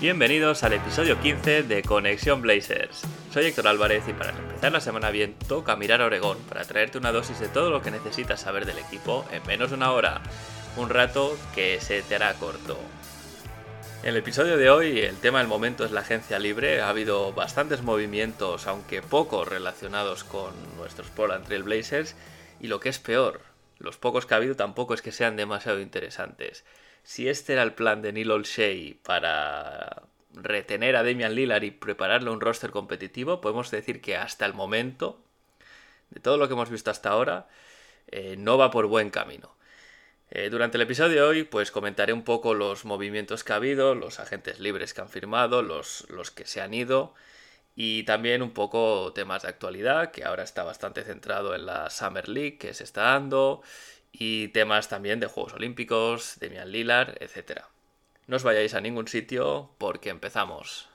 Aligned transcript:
Bienvenidos 0.00 0.62
al 0.62 0.72
episodio 0.72 1.20
15 1.20 1.62
de 1.64 1.82
Conexión 1.82 2.40
Blazers. 2.40 3.02
Soy 3.34 3.44
Héctor 3.44 3.68
Álvarez 3.68 4.02
y 4.08 4.14
para 4.14 4.30
empezar 4.30 4.72
la 4.72 4.80
semana 4.80 5.10
bien 5.10 5.34
toca 5.46 5.76
mirar 5.76 6.00
a 6.00 6.06
Oregón 6.06 6.38
para 6.48 6.64
traerte 6.64 6.96
una 6.96 7.12
dosis 7.12 7.38
de 7.38 7.48
todo 7.48 7.68
lo 7.68 7.82
que 7.82 7.90
necesitas 7.90 8.40
saber 8.40 8.64
del 8.64 8.78
equipo 8.78 9.26
en 9.30 9.46
menos 9.46 9.68
de 9.68 9.76
una 9.76 9.92
hora. 9.92 10.22
Un 10.78 10.88
rato 10.88 11.36
que 11.54 11.82
se 11.82 12.00
te 12.00 12.14
hará 12.14 12.32
corto. 12.32 12.78
En 14.02 14.08
el 14.08 14.16
episodio 14.16 14.56
de 14.56 14.70
hoy 14.70 15.00
el 15.00 15.18
tema 15.18 15.40
del 15.40 15.48
momento 15.48 15.84
es 15.84 15.90
la 15.90 16.00
agencia 16.00 16.38
libre. 16.38 16.80
Ha 16.80 16.88
habido 16.88 17.34
bastantes 17.34 17.82
movimientos, 17.82 18.66
aunque 18.66 19.02
pocos 19.02 19.46
relacionados 19.48 20.24
con 20.24 20.54
nuestros 20.78 21.10
Portland 21.10 21.44
Trail 21.44 21.62
Blazers. 21.62 22.16
Y 22.58 22.68
lo 22.68 22.80
que 22.80 22.88
es 22.88 22.98
peor, 22.98 23.42
los 23.78 23.98
pocos 23.98 24.24
que 24.24 24.32
ha 24.32 24.38
habido 24.38 24.56
tampoco 24.56 24.94
es 24.94 25.02
que 25.02 25.12
sean 25.12 25.36
demasiado 25.36 25.78
interesantes 25.78 26.64
si 27.02 27.28
este 27.28 27.54
era 27.54 27.62
el 27.62 27.74
plan 27.74 28.02
de 28.02 28.12
Neil 28.12 28.30
Olshey 28.30 28.94
para 28.94 30.02
retener 30.32 30.96
a 30.96 31.02
Damian 31.02 31.34
Lillard 31.34 31.62
y 31.64 31.70
prepararle 31.70 32.30
un 32.30 32.40
roster 32.40 32.70
competitivo, 32.70 33.40
podemos 33.40 33.70
decir 33.70 34.00
que 34.00 34.16
hasta 34.16 34.46
el 34.46 34.54
momento, 34.54 35.20
de 36.10 36.20
todo 36.20 36.36
lo 36.36 36.46
que 36.46 36.54
hemos 36.54 36.70
visto 36.70 36.90
hasta 36.90 37.10
ahora, 37.10 37.48
eh, 38.08 38.36
no 38.38 38.58
va 38.58 38.70
por 38.70 38.86
buen 38.86 39.10
camino. 39.10 39.54
Eh, 40.30 40.48
durante 40.48 40.76
el 40.76 40.82
episodio 40.82 41.16
de 41.16 41.22
hoy, 41.22 41.42
pues 41.42 41.72
comentaré 41.72 42.12
un 42.12 42.22
poco 42.22 42.54
los 42.54 42.84
movimientos 42.84 43.42
que 43.42 43.52
ha 43.52 43.56
habido, 43.56 43.96
los 43.96 44.20
agentes 44.20 44.60
libres 44.60 44.94
que 44.94 45.00
han 45.00 45.08
firmado, 45.08 45.62
los, 45.62 46.06
los 46.08 46.30
que 46.30 46.46
se 46.46 46.60
han 46.60 46.72
ido, 46.72 47.14
y 47.74 48.04
también 48.04 48.42
un 48.42 48.52
poco 48.52 49.12
temas 49.12 49.42
de 49.42 49.48
actualidad, 49.48 50.12
que 50.12 50.24
ahora 50.24 50.44
está 50.44 50.62
bastante 50.62 51.02
centrado 51.02 51.54
en 51.54 51.66
la 51.66 51.90
Summer 51.90 52.28
League 52.28 52.58
que 52.58 52.74
se 52.74 52.84
está 52.84 53.02
dando, 53.02 53.62
y 54.12 54.48
temas 54.48 54.88
también 54.88 55.20
de 55.20 55.26
Juegos 55.26 55.54
Olímpicos, 55.54 56.38
Demian 56.40 56.70
Lillard, 56.70 57.16
etc. 57.22 57.62
No 58.26 58.36
os 58.36 58.42
vayáis 58.42 58.74
a 58.74 58.80
ningún 58.80 59.08
sitio 59.08 59.70
porque 59.78 60.10
empezamos. 60.10 60.90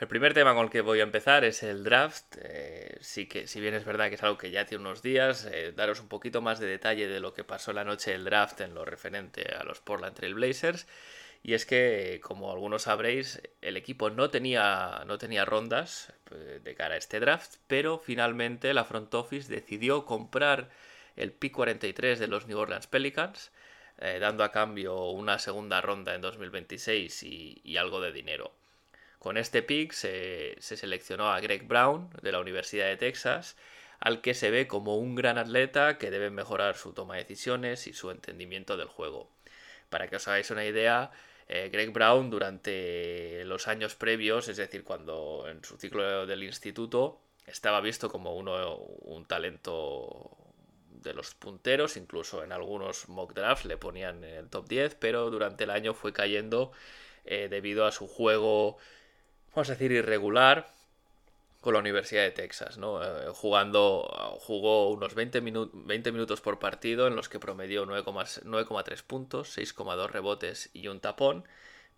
El 0.00 0.08
primer 0.08 0.32
tema 0.32 0.54
con 0.54 0.64
el 0.64 0.70
que 0.70 0.80
voy 0.80 1.00
a 1.00 1.02
empezar 1.02 1.44
es 1.44 1.62
el 1.62 1.84
draft. 1.84 2.36
Eh, 2.40 2.96
sí 3.02 3.26
que, 3.26 3.46
si 3.46 3.60
bien 3.60 3.74
es 3.74 3.84
verdad 3.84 4.08
que 4.08 4.14
es 4.14 4.22
algo 4.22 4.38
que 4.38 4.50
ya 4.50 4.64
tiene 4.64 4.82
unos 4.82 5.02
días, 5.02 5.46
eh, 5.52 5.72
daros 5.76 6.00
un 6.00 6.08
poquito 6.08 6.40
más 6.40 6.58
de 6.58 6.66
detalle 6.66 7.06
de 7.06 7.20
lo 7.20 7.34
que 7.34 7.44
pasó 7.44 7.74
la 7.74 7.84
noche 7.84 8.12
del 8.12 8.24
draft 8.24 8.62
en 8.62 8.74
lo 8.74 8.86
referente 8.86 9.42
a 9.54 9.62
los 9.62 9.80
Portland 9.80 10.16
Trail 10.16 10.34
Blazers. 10.34 10.86
Y 11.42 11.54
es 11.54 11.64
que, 11.64 12.20
como 12.22 12.50
algunos 12.52 12.82
sabréis, 12.82 13.40
el 13.62 13.76
equipo 13.76 14.10
no 14.10 14.30
tenía, 14.30 15.02
no 15.06 15.16
tenía 15.16 15.44
rondas 15.44 16.12
eh, 16.30 16.60
de 16.62 16.74
cara 16.74 16.94
a 16.96 16.98
este 16.98 17.18
draft, 17.18 17.56
pero 17.66 17.98
finalmente 17.98 18.74
la 18.74 18.84
front 18.84 19.14
office 19.14 19.50
decidió 19.50 20.04
comprar 20.04 20.68
el 21.16 21.32
pick 21.32 21.52
43 21.52 22.18
de 22.18 22.26
los 22.26 22.46
New 22.46 22.58
Orleans 22.58 22.86
Pelicans, 22.86 23.52
eh, 23.98 24.18
dando 24.20 24.44
a 24.44 24.52
cambio 24.52 25.10
una 25.10 25.38
segunda 25.38 25.80
ronda 25.80 26.14
en 26.14 26.20
2026 26.20 27.22
y, 27.22 27.76
algo 27.78 28.00
de 28.00 28.12
dinero. 28.12 28.52
Con 29.18 29.36
este 29.36 29.62
pick 29.62 29.92
se, 29.92 30.56
se 30.60 30.76
seleccionó 30.76 31.30
a 31.30 31.40
Greg 31.40 31.66
Brown 31.66 32.10
de 32.22 32.32
la 32.32 32.40
Universidad 32.40 32.86
de 32.86 32.96
Texas, 32.96 33.56
al 33.98 34.22
que 34.22 34.34
se 34.34 34.50
ve 34.50 34.66
como 34.66 34.96
un 34.96 35.14
gran 35.14 35.38
atleta 35.38 35.98
que 35.98 36.10
debe 36.10 36.30
mejorar 36.30 36.76
su 36.76 36.92
toma 36.92 37.16
de 37.16 37.22
decisiones 37.22 37.86
y 37.86 37.92
su 37.92 38.10
entendimiento 38.10 38.76
del 38.76 38.88
juego. 38.88 39.30
Para 39.90 40.08
que 40.08 40.16
os 40.16 40.28
hagáis 40.28 40.50
una 40.50 40.64
idea, 40.64 41.10
Greg 41.72 41.92
Brown 41.92 42.30
durante 42.30 43.44
los 43.44 43.66
años 43.66 43.96
previos, 43.96 44.48
es 44.48 44.56
decir, 44.56 44.84
cuando 44.84 45.46
en 45.48 45.64
su 45.64 45.76
ciclo 45.76 46.24
del 46.26 46.44
instituto 46.44 47.20
estaba 47.46 47.80
visto 47.80 48.08
como 48.08 48.36
uno, 48.36 48.76
un 48.76 49.24
talento 49.24 50.30
de 51.02 51.14
los 51.14 51.34
punteros, 51.34 51.96
incluso 51.96 52.44
en 52.44 52.52
algunos 52.52 53.08
mock 53.08 53.34
drafts 53.34 53.64
le 53.64 53.76
ponían 53.76 54.22
en 54.22 54.34
el 54.34 54.48
top 54.48 54.68
10, 54.68 54.94
pero 54.96 55.30
durante 55.30 55.64
el 55.64 55.70
año 55.70 55.94
fue 55.94 56.12
cayendo 56.12 56.72
eh, 57.24 57.48
debido 57.50 57.86
a 57.86 57.92
su 57.92 58.06
juego, 58.06 58.76
vamos 59.54 59.68
a 59.70 59.72
decir, 59.72 59.92
irregular, 59.92 60.68
con 61.60 61.74
la 61.74 61.80
Universidad 61.80 62.22
de 62.22 62.30
Texas, 62.30 62.78
¿no? 62.78 63.02
Eh, 63.04 63.28
jugando, 63.34 64.08
jugó 64.40 64.90
unos 64.90 65.14
20, 65.14 65.40
20, 65.40 66.12
minutos 66.12 66.40
por 66.40 66.58
partido 66.58 67.06
en 67.06 67.16
los 67.16 67.28
que 67.28 67.38
promedió 67.38 67.86
9,3 67.86 69.02
puntos, 69.02 69.56
6,2 69.58 70.10
rebotes 70.10 70.70
y 70.72 70.88
un 70.88 71.00
tapón, 71.00 71.44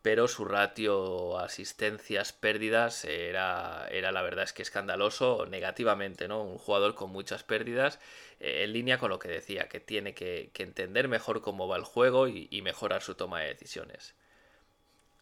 pero 0.03 0.27
su 0.27 0.45
ratio 0.45 1.39
asistencias 1.39 2.33
pérdidas 2.33 3.05
era, 3.05 3.87
era 3.91 4.11
la 4.11 4.23
verdad 4.23 4.45
es 4.45 4.53
que 4.53 4.63
escandaloso 4.63 5.47
negativamente, 5.47 6.27
¿no? 6.27 6.43
Un 6.43 6.59
jugador 6.59 6.97
con 6.97 7.11
muchas 7.11 7.45
pérdidas, 7.45 8.01
eh, 8.41 8.65
en 8.65 8.73
línea 8.73 8.99
con 8.99 9.11
lo 9.11 9.21
que 9.21 9.29
decía, 9.29 9.69
que 9.69 9.79
tiene 9.81 10.15
que, 10.15 10.51
entender 10.59 11.09
mejor 11.09 11.41
cómo 11.41 11.69
va 11.69 11.77
el 11.77 11.85
juego 11.85 12.27
y, 12.29 12.49
y 12.51 12.63
mejorar 12.63 13.03
su 13.03 13.15
toma 13.15 13.41
de 13.41 13.49
decisiones. 13.49 14.15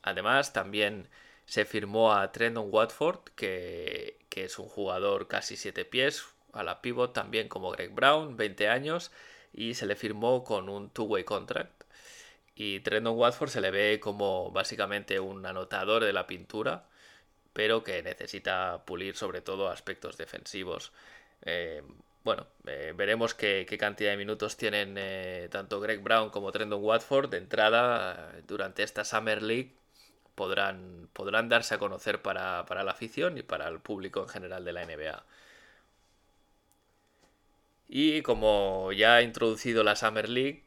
Además, 0.03 0.53
también 0.55 1.09
se 1.45 1.65
firmó 1.67 2.12
a 2.15 2.33
Trendon 2.33 2.69
Watford, 2.71 3.21
que, 3.37 4.20
es 4.37 4.59
un 4.59 4.69
jugador 4.69 5.29
casi 5.29 5.57
7 5.57 5.85
pies, 5.85 6.25
a 6.53 6.63
la 6.63 6.83
pivot 6.83 7.13
también 7.13 7.49
como 7.49 7.71
Greg 7.71 7.93
Brown, 7.93 8.37
20 8.37 8.69
años, 8.69 9.13
y 9.53 9.75
se 9.75 9.87
le 9.87 9.97
firmó 9.97 10.45
con 10.45 10.69
un 10.69 10.91
two-way 10.91 11.25
contract. 11.25 11.85
Y 12.55 12.81
Trendon 12.81 13.17
Watford 13.17 13.51
se 13.51 13.61
le 13.61 13.71
ve 13.71 14.01
como 14.01 14.51
básicamente 14.51 15.21
un 15.21 15.45
anotador 15.47 16.05
de 16.05 16.13
la 16.13 16.27
pintura, 16.27 16.89
pero 17.53 17.83
que 17.85 18.03
necesita 18.03 18.85
pulir 18.85 19.17
sobre 19.17 19.41
todo 19.41 19.69
aspectos 19.71 20.17
defensivos. 20.17 20.93
Eh, 21.43 21.83
bueno, 22.23 22.47
eh, 22.67 22.93
veremos 22.97 23.35
qué, 23.35 23.67
cantidad 23.79 24.11
de 24.11 24.17
minutos 24.17 24.57
tienen 24.57 24.97
eh, 24.99 25.49
tanto 25.51 25.81
Greg 25.81 26.03
Brown 26.03 26.31
como 26.31 26.53
Trendon 26.53 26.83
Watford 26.85 27.31
de 27.31 27.39
entrada 27.39 28.33
durante 28.47 28.83
esta 28.83 29.05
Summer 29.05 29.43
League 29.43 29.80
podrán, 30.41 31.11
podrán 31.12 31.51
darse 31.51 31.75
a 31.75 31.78
conocer 31.78 32.23
para, 32.23 32.65
la 32.67 32.91
afición 32.91 33.37
y 33.37 33.43
para 33.43 33.69
el 33.69 33.78
público 33.78 34.23
en 34.23 34.28
general 34.31 34.65
de 34.65 34.73
la 34.73 34.87
NBA. 34.87 35.23
Y 37.91 38.23
como 38.23 38.91
ya 38.93 39.17
ha 39.17 39.23
introducido 39.23 39.84
la 39.84 39.97
Summer 39.97 40.31
League, 40.31 40.65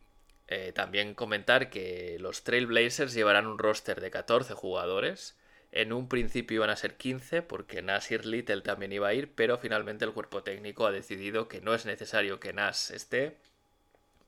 eh, 0.48 0.74
también 0.76 1.16
comentar 1.16 1.72
que 1.72 2.18
los 2.20 2.44
Trailblazers 2.44 3.16
llevarán 3.16 3.48
un 3.48 3.58
roster 3.58 4.00
de 4.00 4.12
14 4.12 4.54
jugadores. 4.54 5.36
En 5.72 5.92
un 5.92 6.08
principio 6.08 6.58
iban 6.58 6.70
a 6.70 6.76
ser 6.76 6.96
15 6.96 7.42
porque 7.42 7.82
Nasir 7.82 8.28
Little 8.28 8.62
también 8.62 8.94
iba 8.94 9.08
a 9.08 9.16
ir, 9.16 9.34
pero 9.34 9.58
finalmente 9.58 10.06
el 10.06 10.14
cuerpo 10.14 10.44
técnico 10.44 10.86
ha 10.86 10.92
decidido 10.92 11.48
que 11.48 11.62
no 11.62 11.74
es 11.74 11.88
necesario 11.88 12.40
que 12.40 12.54
Nas 12.54 12.92
esté 12.92 13.38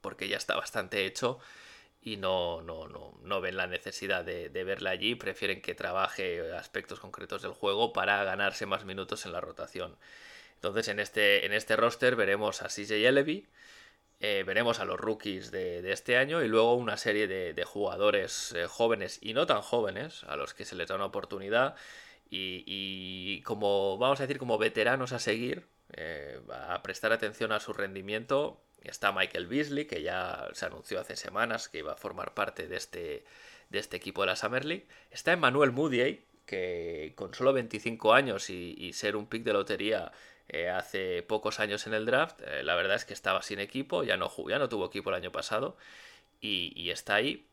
porque 0.01 0.27
ya 0.27 0.37
está 0.37 0.55
bastante 0.55 1.05
hecho 1.05 1.39
y 2.05 2.17
no, 2.17 2.61
no, 2.61 2.87
no, 2.87 3.17
no 3.23 3.41
ven 3.41 3.57
la 3.57 3.65
necesidad 3.65 4.23
de, 4.23 4.49
de, 4.49 4.63
verla 4.63 4.91
allí, 4.91 5.15
prefieren 5.15 5.61
que 5.61 5.73
trabaje 5.73 6.53
aspectos 6.53 6.99
concretos 6.99 7.41
del 7.41 7.51
juego 7.51 7.93
para 7.93 8.23
ganarse 8.23 8.67
más 8.67 8.85
minutos 8.85 9.25
en 9.25 9.33
la 9.33 9.41
rotación. 9.41 9.97
Entonces 10.53 10.87
en 10.87 10.99
este, 10.99 11.47
en 11.47 11.51
este 11.51 11.75
roster 11.75 12.15
veremos 12.15 12.61
a 12.61 12.67
CJ 12.69 13.07
Elevi, 13.07 13.47
eh, 14.19 14.43
veremos 14.45 14.79
a 14.79 14.85
los 14.85 14.99
rookies 14.99 15.49
de, 15.49 15.91
este 15.91 16.17
año 16.17 16.43
y 16.43 16.47
luego 16.47 16.75
una 16.75 16.97
serie 16.97 17.27
de, 17.27 17.63
jugadores 17.65 18.53
eh, 18.53 18.67
jóvenes 18.67 19.17
y 19.21 19.33
no 19.33 19.47
tan 19.47 19.61
jóvenes 19.61 20.23
a 20.25 20.35
los 20.35 20.53
que 20.53 20.63
se 20.63 20.75
les 20.75 20.87
da 20.87 20.95
una 20.95 21.05
oportunidad 21.05 21.75
y, 22.29 23.41
como 23.43 23.97
vamos 23.97 24.19
a 24.19 24.23
decir 24.23 24.37
como 24.37 24.57
veteranos 24.57 25.11
a 25.11 25.19
seguir, 25.19 25.67
eh, 25.93 26.39
a 26.51 26.81
prestar 26.83 27.13
atención 27.13 27.51
a 27.51 27.59
su 27.59 27.73
rendimiento 27.73 28.61
Está 28.87 29.11
Michael 29.11 29.47
Beasley, 29.47 29.85
que 29.85 30.01
ya 30.01 30.47
se 30.53 30.65
anunció 30.65 30.99
hace 30.99 31.15
semanas 31.15 31.69
que 31.69 31.79
iba 31.79 31.93
a 31.93 31.97
formar 31.97 32.33
parte 32.33 32.67
de 32.67 32.77
este, 32.77 33.25
de 33.69 33.79
este 33.79 33.97
equipo 33.97 34.21
de 34.21 34.27
la 34.27 34.35
Summer 34.35 34.65
League. 34.65 34.85
Está 35.11 35.33
Emmanuel 35.33 35.71
Moody, 35.71 36.21
que 36.45 37.13
con 37.15 37.33
solo 37.33 37.53
25 37.53 38.13
años 38.13 38.49
y, 38.49 38.93
ser 38.93 39.15
un 39.15 39.27
pick 39.27 39.43
de 39.43 39.53
lotería 39.53 40.11
eh, 40.47 40.69
hace 40.69 41.23
pocos 41.23 41.59
años 41.59 41.87
en 41.87 41.93
el 41.93 42.05
draft, 42.05 42.39
eh, 42.41 42.63
la 42.63 42.75
verdad 42.75 42.95
es 42.95 43.05
que 43.05 43.13
estaba 43.13 43.41
sin 43.41 43.59
equipo, 43.59 44.03
ya 44.03 44.15
no, 44.17 44.31
ya 44.47 44.59
no 44.59 44.69
tuvo 44.69 44.85
equipo 44.85 45.09
el 45.09 45.15
año 45.15 45.31
pasado 45.31 45.75
y, 46.41 46.89
está 46.89 47.15
ahí. 47.15 47.45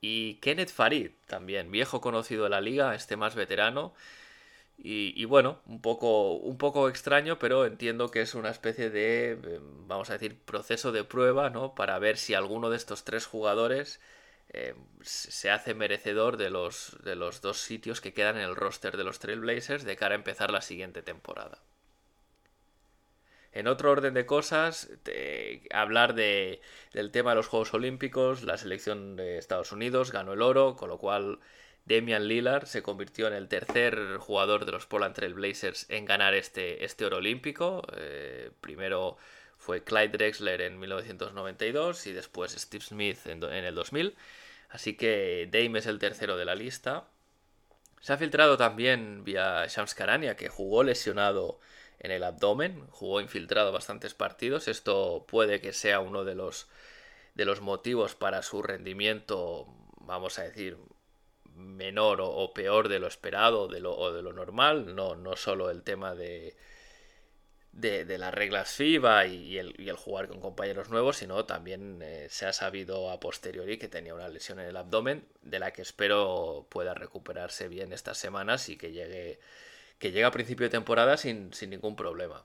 Y 0.00 0.34
Kenneth 0.36 0.70
Farid, 0.70 1.12
también 1.26 1.70
viejo 1.70 2.00
conocido 2.00 2.44
de 2.44 2.50
la 2.50 2.60
liga, 2.60 2.94
este 2.94 3.16
más 3.16 3.34
veterano. 3.36 3.94
Y, 4.84 5.24
bueno, 5.26 5.60
un 5.66 5.80
poco, 5.80 6.32
un 6.32 6.58
poco 6.58 6.88
extraño, 6.88 7.38
pero 7.38 7.66
entiendo 7.66 8.10
que 8.10 8.20
es 8.20 8.34
una 8.34 8.50
especie 8.50 8.90
de, 8.90 9.32
eh, 9.32 9.60
vamos 9.86 10.10
a 10.10 10.14
decir, 10.14 10.36
proceso 10.44 10.90
de 10.90 11.04
prueba, 11.04 11.50
¿no? 11.50 11.76
Para 11.76 12.00
ver 12.00 12.16
si 12.18 12.34
alguno 12.34 12.68
de 12.68 12.78
estos 12.78 13.04
tres 13.04 13.26
jugadores 13.26 14.00
eh, 14.48 14.74
se 15.02 15.50
hace 15.50 15.74
merecedor 15.74 16.36
de 16.36 16.50
los, 16.50 16.96
de 17.04 17.14
los 17.14 17.40
dos 17.42 17.58
sitios 17.58 18.00
que 18.00 18.12
quedan 18.12 18.36
en 18.36 18.42
el 18.42 18.56
roster 18.56 18.96
de 18.96 19.04
los 19.04 19.20
Trailblazers 19.20 19.84
de 19.84 19.94
cara 19.94 20.16
a 20.16 20.18
empezar 20.18 20.50
la 20.50 20.62
siguiente 20.62 21.00
temporada. 21.02 21.62
En 23.52 23.68
otro 23.68 23.92
orden 23.92 24.14
de 24.14 24.26
cosas, 24.26 24.90
hablar 25.72 26.14
de, 26.14 26.60
del 26.92 27.12
tema 27.12 27.30
de 27.30 27.36
los 27.36 27.46
Juegos 27.46 27.72
Olímpicos, 27.72 28.42
la 28.42 28.58
selección 28.58 29.14
de 29.14 29.38
Estados 29.38 29.70
Unidos 29.70 30.10
ganó 30.10 30.32
el 30.32 30.42
oro, 30.42 30.74
con 30.74 30.88
lo 30.88 30.98
cual 30.98 31.38
Damian 31.84 32.28
Lillard 32.28 32.66
se 32.66 32.82
convirtió 32.82 33.26
en 33.26 33.34
el 33.34 33.48
tercer 33.48 34.16
jugador 34.18 34.64
de 34.64 34.72
los 34.72 34.86
Portland 34.86 35.14
Trail 35.14 35.34
Blazers 35.34 35.86
en 35.88 36.04
ganar 36.04 36.34
este, 36.34 36.84
este 36.84 37.04
oro 37.04 37.16
olímpico. 37.16 37.82
Eh, 37.96 38.50
primero 38.60 39.16
fue 39.58 39.82
Clyde 39.82 40.08
Drexler 40.16 40.60
en 40.62 40.78
1992 40.78 42.06
y 42.06 42.12
después 42.12 42.52
Steve 42.52 42.84
Smith 42.84 43.26
en, 43.26 43.42
el 43.42 43.74
2000. 43.74 44.16
Así 44.70 44.96
que 44.96 45.48
Dame 45.52 45.80
es 45.80 45.86
el 45.86 45.98
tercero 45.98 46.36
de 46.36 46.44
la 46.44 46.54
lista. 46.54 47.04
Se 48.00 48.12
ha 48.12 48.16
filtrado 48.16 48.56
también 48.56 49.24
vía 49.24 49.66
Shams 49.66 49.94
Karania, 49.94 50.36
que 50.36 50.48
jugó 50.48 50.82
lesionado 50.82 51.60
en 52.00 52.10
el 52.10 52.24
abdomen, 52.24 52.86
jugó 52.90 53.20
infiltrado 53.20 53.70
bastantes 53.70 54.14
partidos. 54.14 54.66
Esto 54.66 55.24
puede 55.28 55.60
que 55.60 55.72
sea 55.72 56.00
uno 56.00 56.24
de 56.24 56.34
los, 56.34 56.68
de 57.34 57.44
los 57.44 57.60
motivos 57.60 58.14
para 58.14 58.42
su 58.42 58.62
rendimiento, 58.62 59.66
vamos 60.00 60.38
a 60.40 60.42
decir, 60.42 60.76
menor 61.56 62.20
o, 62.20 62.52
peor 62.54 62.88
de 62.88 62.98
lo 62.98 63.06
esperado 63.06 63.68
de 63.68 63.80
lo, 63.80 63.96
o 63.96 64.12
de 64.12 64.22
lo 64.22 64.32
normal. 64.32 64.94
No, 64.94 65.16
no 65.16 65.36
solo 65.36 65.70
el 65.70 65.82
tema 65.82 66.14
de, 66.14 66.54
de, 67.72 68.18
las 68.18 68.34
reglas 68.34 68.70
FIBA 68.70 69.26
y, 69.26 69.58
el, 69.58 69.74
y, 69.78 69.88
el, 69.88 69.96
jugar 69.96 70.28
con 70.28 70.40
compañeros 70.40 70.90
nuevos, 70.90 71.16
sino 71.16 71.44
también 71.44 72.00
eh, 72.02 72.26
se 72.30 72.46
ha 72.46 72.52
sabido 72.52 73.10
a 73.10 73.20
posteriori 73.20 73.78
que 73.78 73.88
tenía 73.88 74.14
una 74.14 74.28
lesión 74.28 74.60
en 74.60 74.66
el 74.66 74.76
abdomen, 74.76 75.24
de 75.42 75.58
la 75.58 75.72
que 75.72 75.82
espero 75.82 76.66
pueda 76.68 76.94
recuperarse 76.94 77.68
bien 77.68 77.92
estas 77.92 78.18
semanas 78.18 78.68
y 78.68 78.76
que 78.76 78.92
llegue 78.92 79.38
que 80.02 80.10
llega 80.10 80.26
a 80.26 80.32
principio 80.32 80.66
de 80.66 80.70
temporada 80.70 81.16
sin, 81.16 81.52
ningún 81.68 81.94
problema. 81.94 82.44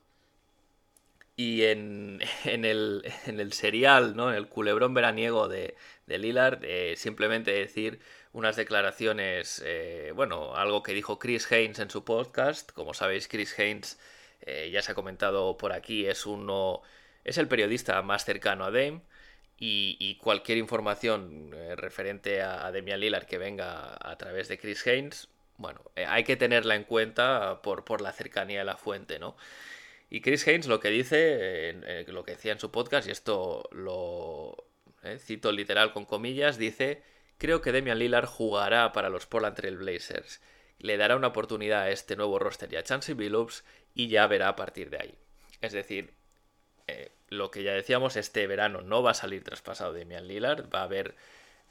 Y 1.36 1.64
en, 1.64 2.22
el, 2.46 3.04
en, 3.26 3.40
el, 3.40 3.52
serial, 3.54 4.16
¿no? 4.16 4.32
el 4.32 4.48
culebrón 4.48 4.94
veraniego 4.94 5.48
de, 5.48 5.76
de 6.06 6.18
Lillard, 6.20 6.64
eh, 6.64 6.94
simplemente 6.98 7.52
decir 7.52 8.00
unas 8.38 8.56
declaraciones, 8.56 9.64
eh, 9.66 10.12
bueno, 10.16 10.56
algo 10.56 10.84
que 10.84 10.94
dijo 10.94 11.18
Chris 11.18 11.52
Haynes 11.52 11.80
en 11.80 11.90
su 11.90 12.04
podcast. 12.06 12.72
Como 12.72 12.94
sabéis, 12.94 13.28
Chris 13.28 13.58
Haynes, 13.58 14.00
eh, 14.42 14.70
ya 14.72 14.82
se 14.84 14.92
ha 14.92 14.96
comentado 14.96 15.58
por 15.58 15.74
aquí, 15.74 16.06
es 16.06 16.26
uno, 16.28 16.82
es 17.24 17.40
el 17.40 17.48
periodista 17.48 18.02
más 18.04 18.26
cercano 18.26 18.66
a 18.66 18.72
Dame. 18.72 19.02
Y, 19.60 20.20
cualquier 20.22 20.60
información 20.60 21.52
referente 21.78 22.44
a, 22.44 22.68
a 22.68 22.72
Damian 22.72 23.00
Lillard 23.00 23.26
que 23.26 23.40
venga 23.40 23.98
a 24.00 24.16
través 24.18 24.48
de 24.50 24.60
Chris 24.60 24.86
Haynes, 24.86 25.30
bueno, 25.58 25.82
eh, 25.96 26.06
hay 26.06 26.24
que 26.24 26.36
tenerla 26.38 26.76
en 26.76 26.84
cuenta 26.84 27.62
por, 27.64 27.86
por, 27.86 28.02
la 28.02 28.14
cercanía 28.14 28.60
de 28.60 28.66
la 28.66 28.78
fuente, 28.78 29.18
¿no? 29.18 29.36
Y 30.12 30.22
Chris 30.22 30.48
Haynes 30.48 30.68
lo 30.68 30.80
que 30.80 30.90
dice, 30.90 32.06
lo 32.08 32.24
que 32.24 32.34
decía 32.34 32.52
en 32.52 32.60
su 32.60 32.70
podcast, 32.72 33.08
y 33.08 33.12
esto 33.12 33.68
lo 33.72 34.68
eh, 35.04 35.20
cito 35.20 35.52
literal 35.52 35.94
con 35.94 36.06
comillas, 36.06 36.58
dice, 36.58 37.02
creo 37.38 37.62
que 37.62 37.72
Damian 37.72 38.00
Lillard 38.00 38.26
jugará 38.26 38.92
para 38.94 39.10
los 39.10 39.26
Portland 39.26 39.56
Trail 39.56 39.78
Blazers, 39.78 40.42
le 40.80 40.98
dará 40.98 41.16
una 41.16 41.28
oportunidad 41.28 41.82
a 41.84 41.90
este 41.90 42.16
nuevo 42.16 42.40
roster 42.40 42.72
y 42.72 42.76
a 42.76 42.84
Chancey 42.84 43.16
Billups 43.16 43.64
y 43.94 44.10
ya 44.10 44.28
verá 44.28 44.50
a 44.50 44.56
partir 44.56 44.90
de 44.90 44.98
ahí. 44.98 45.16
Es 45.62 45.74
decir, 45.74 46.14
eh, 46.88 47.12
lo 47.30 47.52
que 47.52 47.64
ya 47.64 47.74
decíamos, 47.74 48.16
este 48.16 48.46
verano 48.48 48.82
no 48.82 49.02
va 49.04 49.12
a 49.12 49.16
salir 49.16 49.44
traspasado 49.44 49.94
Damian 49.94 50.28
Lillard, 50.28 50.74
va 50.74 50.84
a 50.84 50.88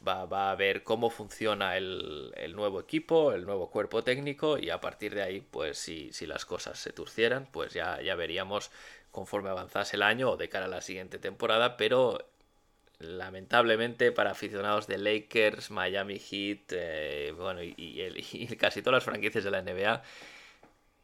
va, 0.07 0.51
a 0.51 0.57
ver 0.57 0.83
cómo 0.83 1.11
funciona 1.11 1.77
el, 1.77 2.53
nuevo 2.55 2.81
equipo, 2.81 3.33
el 3.33 3.45
nuevo 3.45 3.71
cuerpo 3.71 4.03
técnico 4.05 4.59
y 4.59 4.71
a 4.71 4.81
partir 4.81 5.15
de 5.15 5.23
ahí, 5.23 5.41
pues 5.41 5.79
si, 5.79 6.11
las 6.27 6.45
cosas 6.45 6.79
se 6.79 6.93
turcieran, 6.93 7.49
pues 7.51 7.73
ya, 7.73 8.01
ya 8.03 8.15
veríamos 8.15 8.71
conforme 9.11 9.51
avanzase 9.51 9.97
el 9.97 10.03
año 10.03 10.31
o 10.31 10.37
de 10.37 10.49
cara 10.49 10.67
a 10.67 10.69
la 10.69 10.83
siguiente 10.83 11.19
temporada, 11.19 11.77
pero 11.77 12.19
lamentablemente 12.99 14.13
para 14.13 14.31
aficionados 14.31 14.87
de 14.87 14.99
Lakers, 14.99 15.71
Miami 15.71 16.19
Heat, 16.19 16.73
eh, 16.73 17.35
bueno, 17.37 17.63
y, 17.63 18.47
casi 18.59 18.83
todas 18.83 18.99
las 18.99 19.05
franquicias 19.05 19.45
de 19.45 19.51
la 19.51 19.63
NBA, 19.63 20.03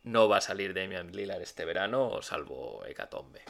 no 0.05 0.29
va 0.29 0.39
a 0.39 0.41
salir 0.41 0.75
Damian 0.75 1.13
Lillard 1.13 1.43
este 1.43 1.65
verano, 1.65 2.23
salvo 2.23 2.85
Hecatombe. 2.87 3.43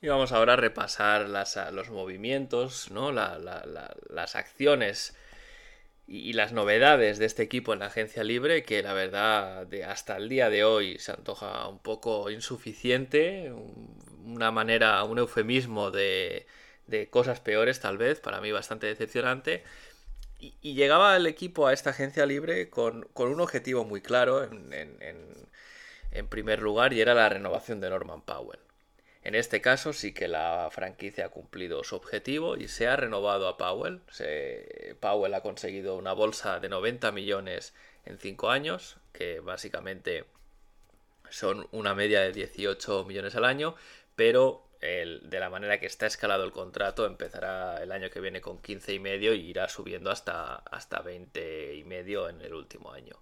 Y 0.00 0.08
vamos 0.08 0.30
ahora 0.30 0.52
a 0.52 0.56
repasar 0.56 1.28
los 1.72 1.90
movimientos, 1.90 2.92
¿no? 2.92 3.10
las 3.10 4.36
acciones 4.36 5.16
y, 6.06 6.32
las 6.34 6.52
novedades 6.52 7.18
de 7.18 7.26
este 7.26 7.42
equipo 7.42 7.72
en 7.72 7.80
la 7.80 7.86
agencia 7.86 8.24
libre, 8.24 8.62
que 8.62 8.82
la 8.82 8.92
verdad 8.92 9.66
de 9.66 9.84
hasta 9.84 10.16
el 10.16 10.28
día 10.28 10.50
de 10.50 10.64
hoy 10.64 10.98
se 10.98 11.12
antoja 11.12 11.68
un 11.68 11.78
poco 11.80 12.30
insuficiente, 12.30 13.52
una 14.24 14.50
manera, 14.52 15.02
un 15.04 15.18
eufemismo 15.18 15.90
de, 15.90 16.46
cosas 17.10 17.40
peores 17.40 17.80
tal 17.80 17.98
vez, 17.98 18.20
para 18.20 18.40
mí 18.40 18.52
bastante 18.52 18.86
decepcionante. 18.86 19.64
Y, 20.38 20.74
llegaba 20.74 21.16
el 21.16 21.26
equipo 21.26 21.66
a 21.66 21.72
esta 21.72 21.90
agencia 21.90 22.26
libre 22.26 22.70
con, 22.70 23.08
un 23.14 23.40
objetivo 23.40 23.84
muy 23.84 24.00
claro 24.02 24.44
en 24.44 26.28
primer 26.28 26.62
lugar 26.62 26.92
y 26.92 27.00
era 27.00 27.14
la 27.14 27.28
renovación 27.28 27.80
de 27.80 27.90
Norman 27.90 28.22
Powell. 28.22 28.65
En 29.26 29.34
este 29.34 29.60
caso 29.60 29.92
sí 29.92 30.14
que 30.14 30.28
la 30.28 30.68
franquicia 30.70 31.26
ha 31.26 31.28
cumplido 31.30 31.82
su 31.82 31.96
objetivo 31.96 32.56
y 32.56 32.68
se 32.68 32.86
ha 32.86 32.94
renovado 32.94 33.48
a 33.48 33.56
Powell. 33.56 34.00
Powell 35.00 35.34
ha 35.34 35.40
conseguido 35.40 35.96
una 35.96 36.12
bolsa 36.12 36.60
de 36.60 36.68
90 36.68 37.10
millones 37.10 37.74
en 38.04 38.20
5 38.20 38.50
años, 38.50 38.98
que 39.12 39.40
básicamente 39.40 40.26
son 41.28 41.66
una 41.72 41.92
media 41.96 42.20
de 42.20 42.30
18 42.30 43.04
millones 43.04 43.34
al 43.34 43.46
año, 43.46 43.74
pero 44.14 44.62
de 44.80 45.40
la 45.40 45.50
manera 45.50 45.80
que 45.80 45.86
está 45.86 46.06
escalado 46.06 46.44
el 46.44 46.52
contrato 46.52 47.04
empezará 47.04 47.82
el 47.82 47.90
año 47.90 48.10
que 48.10 48.20
viene 48.20 48.40
con 48.40 48.62
15 48.62 48.94
y 48.94 49.00
medio 49.00 49.34
y 49.34 49.40
irá 49.40 49.68
subiendo 49.68 50.12
hasta, 50.12 50.54
hasta 50.54 51.00
20 51.00 51.74
y 51.74 51.82
medio 51.82 52.28
en 52.28 52.42
el 52.42 52.54
último 52.54 52.92
año. 52.92 53.16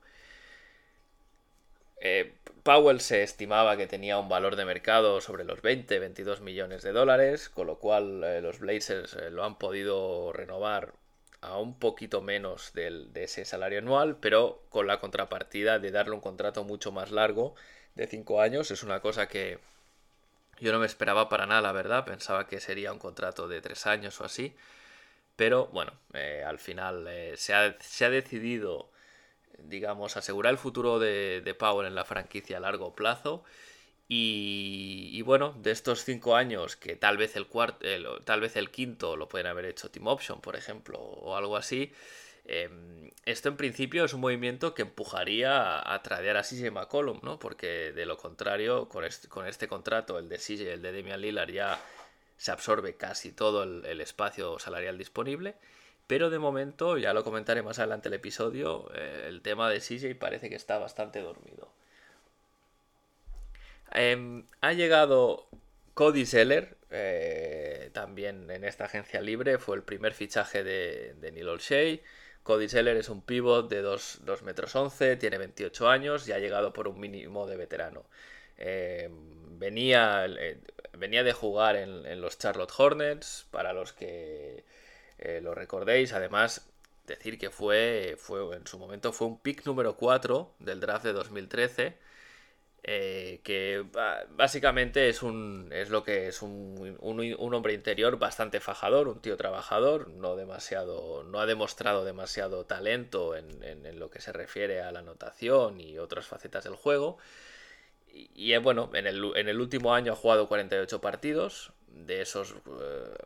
Eh, 2.00 2.34
Powell 2.62 3.00
se 3.00 3.22
estimaba 3.22 3.76
que 3.76 3.86
tenía 3.86 4.18
un 4.18 4.28
valor 4.28 4.56
de 4.56 4.64
mercado 4.64 5.20
sobre 5.20 5.44
los 5.44 5.62
20-22 5.62 6.40
millones 6.40 6.82
de 6.82 6.92
dólares, 6.92 7.48
con 7.48 7.66
lo 7.66 7.78
cual 7.78 8.24
eh, 8.24 8.40
los 8.40 8.58
Blazers 8.58 9.14
eh, 9.14 9.30
lo 9.30 9.44
han 9.44 9.58
podido 9.58 10.32
renovar 10.32 10.94
a 11.40 11.58
un 11.58 11.78
poquito 11.78 12.22
menos 12.22 12.72
de 12.72 13.10
ese 13.14 13.44
salario 13.44 13.78
anual, 13.78 14.16
pero 14.18 14.62
con 14.70 14.86
la 14.86 14.98
contrapartida 14.98 15.78
de 15.78 15.90
darle 15.90 16.14
un 16.14 16.20
contrato 16.20 16.64
mucho 16.64 16.90
más 16.90 17.10
largo, 17.10 17.54
de 17.94 18.06
5 18.06 18.40
años. 18.40 18.70
Es 18.70 18.82
una 18.82 19.00
cosa 19.00 19.28
que 19.28 19.58
yo 20.58 20.72
no 20.72 20.78
me 20.78 20.86
esperaba 20.86 21.28
para 21.28 21.46
nada, 21.46 21.60
la 21.60 21.72
verdad. 21.72 22.06
Pensaba 22.06 22.46
que 22.48 22.60
sería 22.60 22.92
un 22.92 22.98
contrato 22.98 23.46
de 23.46 23.60
3 23.60 23.86
años 23.86 24.20
o 24.22 24.24
así. 24.24 24.56
Pero 25.36 25.66
bueno, 25.66 25.92
al 26.46 26.58
final 26.58 27.08
se 27.36 27.54
ha, 27.54 27.76
se 27.80 28.04
ha 28.06 28.10
decidido 28.10 28.90
digamos, 29.68 30.16
asegurar 30.16 30.52
el 30.52 30.59
futuro 30.59 30.99
de, 30.99 31.40
de 31.44 31.54
Powell 31.54 31.87
en 31.87 31.94
la 31.94 32.04
franquicia 32.04 32.59
a 32.59 32.61
largo 32.61 32.94
plazo. 32.94 33.44
Y, 34.06 35.23
bueno, 35.23 35.54
de 35.62 35.71
estos 35.71 36.04
cinco 36.04 36.37
años, 36.37 36.76
que 36.76 36.94
tal 36.94 37.16
vez 37.16 37.37
el 37.37 37.47
cuarto, 37.47 37.87
tal 38.25 38.40
vez 38.40 38.56
el 38.56 38.71
quinto 38.71 39.16
lo 39.16 39.28
pueden 39.28 39.47
haber 39.47 39.64
hecho 39.64 39.90
Team 39.90 40.06
Option, 40.06 40.40
por 40.40 40.56
ejemplo, 40.56 40.99
o 40.99 41.37
algo 41.37 41.56
así. 41.56 41.92
Em, 42.44 43.11
esto 43.25 43.49
en 43.49 43.56
principio 43.56 44.04
es 44.04 44.12
un 44.12 44.21
movimiento 44.21 44.75
que 44.75 44.83
empujaría 44.83 45.92
a, 45.92 46.02
tradear 46.02 46.37
a 46.37 46.42
CJ 46.42 46.71
McCollum, 46.71 47.21
¿no? 47.23 47.38
Porque 47.38 47.92
de 47.92 48.04
lo 48.04 48.18
contrario, 48.18 48.88
con 48.88 49.04
este, 49.04 49.28
con 49.28 49.47
este 49.47 49.68
contrato, 49.68 50.18
el 50.18 50.28
de 50.28 50.37
CJ, 50.38 50.75
el 50.75 50.83
de 50.83 50.92
Damian 50.92 51.21
Lillard, 51.21 51.50
ya 51.50 51.80
se 52.37 52.52
absorbe 52.52 52.97
casi 52.97 53.33
todo 53.33 53.62
el 53.64 54.00
espacio 54.00 54.59
salarial 54.59 54.99
disponible. 54.99 55.54
Pero 56.06 56.30
de 56.30 56.38
momento, 56.38 56.99
ya 56.99 57.12
lo 57.14 57.25
comentaré 57.25 57.62
más 57.62 57.78
adelante 57.78 58.08
el 58.08 58.14
episodio, 58.14 58.90
eh, 58.94 59.26
el 59.28 59.42
tema 59.42 59.70
de 59.70 59.80
CJ 59.80 60.14
parece 60.18 60.49
que 60.50 60.56
está 60.56 60.78
bastante 60.78 61.20
dormido. 61.20 61.70
Em, 63.92 64.44
ha 64.61 64.73
llegado 64.73 65.46
Cody 65.94 66.26
Seller, 66.26 66.76
eh, 66.90 67.90
también 67.92 68.50
en 68.50 68.64
esta 68.64 68.84
agencia 68.84 69.20
libre, 69.20 69.58
fue 69.58 69.76
el 69.76 69.82
primer 69.82 70.12
fichaje 70.12 70.64
de, 70.64 71.14
de 71.14 71.32
Neil 71.32 71.49
Olshey. 71.49 72.02
Cody 72.44 72.68
Seller 72.68 72.96
es 72.99 73.08
un 73.08 73.23
pivot 73.23 73.70
de 73.70 73.80
2, 73.80 74.20
metros 74.42 74.76
11, 74.76 75.16
tiene 75.16 75.38
28 75.38 75.88
años 75.88 76.28
y 76.28 76.32
ha 76.32 76.38
llegado 76.38 76.75
por 76.75 76.88
un 76.88 77.00
mínimo 77.00 77.46
de 77.46 77.56
veterano. 77.56 78.04
Eh, 78.58 79.08
venía, 79.58 80.26
eh, 80.26 80.61
venía 80.92 81.25
de 81.25 81.32
jugar 81.32 81.76
en, 81.76 82.20
los 82.20 82.38
Charlotte 82.38 82.73
Hornets, 82.76 83.46
para 83.50 83.73
los 83.73 83.94
que 83.94 84.62
lo 85.42 85.54
recordéis. 85.54 86.12
Además, 86.12 86.68
decir 87.06 87.38
que 87.38 87.50
fue, 87.50 88.16
fue 88.18 88.56
en 88.56 88.66
su 88.66 88.78
momento 88.78 89.12
fue 89.12 89.28
un 89.28 89.38
pick 89.38 89.64
número 89.66 89.97
4 89.97 90.54
del 90.61 90.80
draft 90.80 91.04
de 91.04 91.12
2013 91.12 91.99
eh, 92.87 93.40
que 93.42 93.83
básicamente 94.37 95.09
es 95.09 95.23
un 95.23 95.71
es 95.73 95.88
lo 95.88 96.04
que 96.04 96.28
es 96.28 96.42
un, 96.42 96.99
un, 97.00 97.54
hombre 97.54 97.73
interior 97.73 98.18
bastante 98.18 98.61
fajador, 98.61 99.09
un 99.09 99.23
tío 99.23 99.38
trabajador, 99.38 100.09
no 100.09 100.37
demasiado, 100.37 101.25
no 101.25 101.40
ha 101.40 101.47
demostrado 101.47 102.04
demasiado 102.04 102.66
talento 102.66 103.37
en, 103.37 103.99
lo 103.99 104.11
que 104.11 104.21
se 104.21 104.33
refiere 104.33 104.83
a 104.83 104.92
la 104.92 104.99
anotación 104.99 105.80
y 105.80 105.99
otras 105.99 106.26
facetas 106.26 106.64
del 106.64 106.75
juego. 106.75 107.16
Y, 108.12 108.52
eh, 108.52 108.59
bueno, 108.59 108.90
en 108.92 109.06
el, 109.06 109.33
en 109.35 109.49
el, 109.49 109.61
último 109.62 109.94
año 109.94 110.12
ha 110.12 110.16
jugado 110.16 110.47
48 110.47 111.00
partidos, 111.00 111.73
de 111.88 112.21
esos 112.21 112.52
eh, 112.52 113.16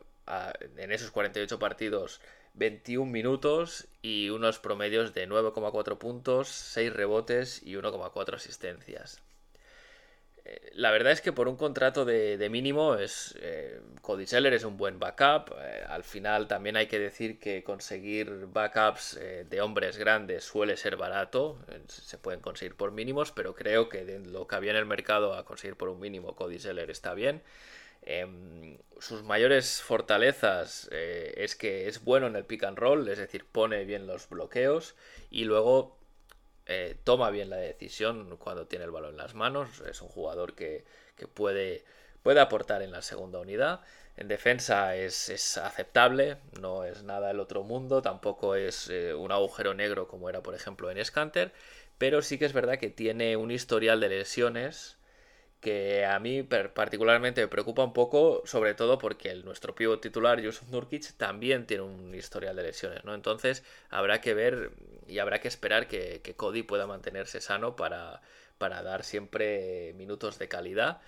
en 0.77 0.91
esos 0.91 1.11
48 1.11 1.59
partidos 1.59 2.21
21 2.53 3.09
minutos 3.09 3.87
y 4.01 4.29
unos 4.29 4.59
promedios 4.59 5.13
de 5.13 5.27
9,4 5.27 5.97
puntos, 5.97 6.49
6 6.49 6.93
rebotes 6.93 7.61
y 7.63 7.73
1,4 7.73 8.35
asistencias 8.35 9.21
la 10.73 10.91
verdad 10.91 11.11
es 11.11 11.21
que 11.21 11.33
por 11.33 11.47
un 11.47 11.55
contrato 11.55 12.05
de, 12.05 12.47
mínimo 12.49 12.95
es 12.95 13.35
eh, 13.41 13.81
Cody 14.01 14.25
Seller 14.25 14.53
es 14.53 14.63
un 14.63 14.77
buen 14.77 14.99
backup. 14.99 15.53
Eh, 15.59 15.83
al 15.87 16.03
final 16.03 16.47
también 16.47 16.77
hay 16.77 16.87
que 16.87 16.99
decir 16.99 17.39
que 17.39 17.63
conseguir 17.63 18.47
backups 18.47 19.17
eh, 19.17 19.45
de 19.49 19.61
hombres 19.61 19.97
grandes 19.97 20.43
suele 20.43 20.77
ser 20.77 20.95
barato. 20.97 21.57
se 21.87 22.17
pueden 22.17 22.39
conseguir 22.39 22.75
por 22.75 22.91
mínimos, 22.91 23.31
pero 23.31 23.53
creo 23.55 23.89
que 23.89 24.05
de 24.05 24.19
lo 24.19 24.47
que 24.47 24.55
había 24.55 24.71
en 24.71 24.77
el 24.77 24.85
mercado 24.85 25.33
a 25.33 25.45
conseguir 25.45 25.75
por 25.75 25.89
un 25.89 25.99
mínimo 25.99 26.35
Cody 26.35 26.59
Seller 26.59 26.89
está 26.89 27.13
bien. 27.13 27.41
Em, 28.01 28.77
sus 28.99 29.23
mayores 29.23 29.81
fortalezas 29.81 30.89
es 30.91 31.55
que 31.55 31.87
es 31.87 32.03
bueno 32.03 32.27
en 32.27 32.35
el 32.35 32.45
pick 32.45 32.63
and 32.63 32.77
roll, 32.77 33.07
es 33.07 33.17
decir, 33.17 33.45
pone 33.45 33.85
bien 33.85 34.07
los 34.07 34.27
bloqueos 34.29 34.95
y 35.29 35.45
luego 35.45 35.99
eh, 36.71 36.95
toma 37.03 37.31
bien 37.31 37.49
la 37.49 37.57
decisión 37.57 38.37
cuando 38.37 38.67
tiene 38.67 38.85
el 38.85 38.91
balón 38.91 39.13
en 39.13 39.17
las 39.17 39.33
manos, 39.33 39.81
es 39.89 40.03
un 40.03 40.07
jugador 40.07 40.53
que, 40.53 40.85
puede, 41.33 41.83
puede, 42.21 42.39
aportar 42.41 42.83
en 42.83 42.91
la 42.91 43.01
segunda 43.01 43.39
unidad. 43.39 43.81
En 44.17 44.27
defensa 44.27 44.95
es, 44.95 45.57
aceptable, 45.57 46.37
no 46.61 46.83
es 46.83 47.01
nada 47.01 47.31
el 47.31 47.39
otro 47.39 47.63
mundo, 47.63 48.03
tampoco 48.03 48.53
es 48.53 48.87
eh, 48.91 49.15
un 49.15 49.31
agujero 49.31 49.73
negro 49.73 50.07
como 50.07 50.29
era 50.29 50.43
por 50.43 50.53
ejemplo 50.53 50.91
en 50.91 51.03
Scanter, 51.03 51.51
pero 51.97 52.21
sí 52.21 52.37
que 52.37 52.45
es 52.45 52.53
verdad 52.53 52.77
que 52.77 52.91
tiene 52.91 53.35
un 53.35 53.49
historial 53.49 53.99
de 53.99 54.09
lesiones 54.09 54.98
que 55.59 56.05
a 56.05 56.19
mí 56.19 56.43
particularmente 56.43 57.41
me 57.41 57.47
preocupa 57.47 57.83
un 57.83 57.93
poco, 57.93 58.41
sobre 58.45 58.73
todo 58.75 58.97
porque 58.97 59.29
el, 59.29 59.43
nuestro 59.43 59.75
pívot 59.75 60.01
titular, 60.01 60.39
Yusuf 60.39 60.69
Nurkic, 60.69 61.13
también 61.17 61.65
tiene 61.65 61.83
un 61.83 62.15
historial 62.15 62.55
de 62.55 62.63
lesiones, 62.63 63.03
¿no? 63.03 63.13
Entonces 63.13 63.63
habrá 63.89 64.21
que 64.21 64.33
ver 64.33 64.71
y 65.07 65.19
habrá 65.19 65.39
que 65.41 65.49
esperar 65.49 65.87
que, 65.87 66.21
Cody 66.37 66.63
pueda 66.63 66.87
mantenerse 66.87 67.41
sano 67.41 67.75
para, 67.75 68.21
para, 68.57 68.83
dar 68.83 69.03
siempre 69.03 69.93
minutos 69.95 70.39
de 70.39 70.47
calidad. 70.47 71.01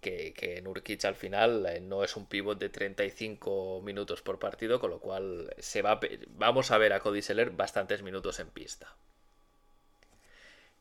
Que, 0.00 0.34
que, 0.34 0.60
Nurkic 0.62 1.04
al 1.06 1.16
final 1.16 1.66
eh, 1.66 1.80
no 1.80 2.04
es 2.04 2.16
un 2.16 2.26
pívot 2.26 2.58
de 2.58 2.68
35 2.68 3.80
minutos 3.82 4.22
por 4.22 4.38
partido, 4.38 4.78
con 4.78 4.90
lo 4.90 5.00
cual 5.00 5.52
se 5.58 5.82
va, 5.82 5.98
vamos 6.28 6.70
a 6.70 6.78
ver 6.78 6.92
a 6.92 7.00
Cody 7.00 7.22
Seller 7.22 7.50
bastantes 7.50 8.02
minutos 8.02 8.38
en 8.38 8.50
pista. 8.50 8.94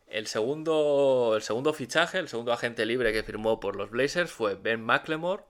El 0.07 0.27
segundo, 0.27 1.33
el 1.35 1.41
segundo 1.41 1.73
fichaje, 1.73 2.19
el 2.19 2.27
segundo 2.27 2.53
agente 2.53 2.85
libre 2.85 3.11
que 3.11 3.23
firmó 3.23 3.59
por 3.59 3.75
los 3.75 3.89
Blazers 3.89 4.31
fue 4.31 4.55
Ben 4.55 4.81
McLemore, 4.81 5.43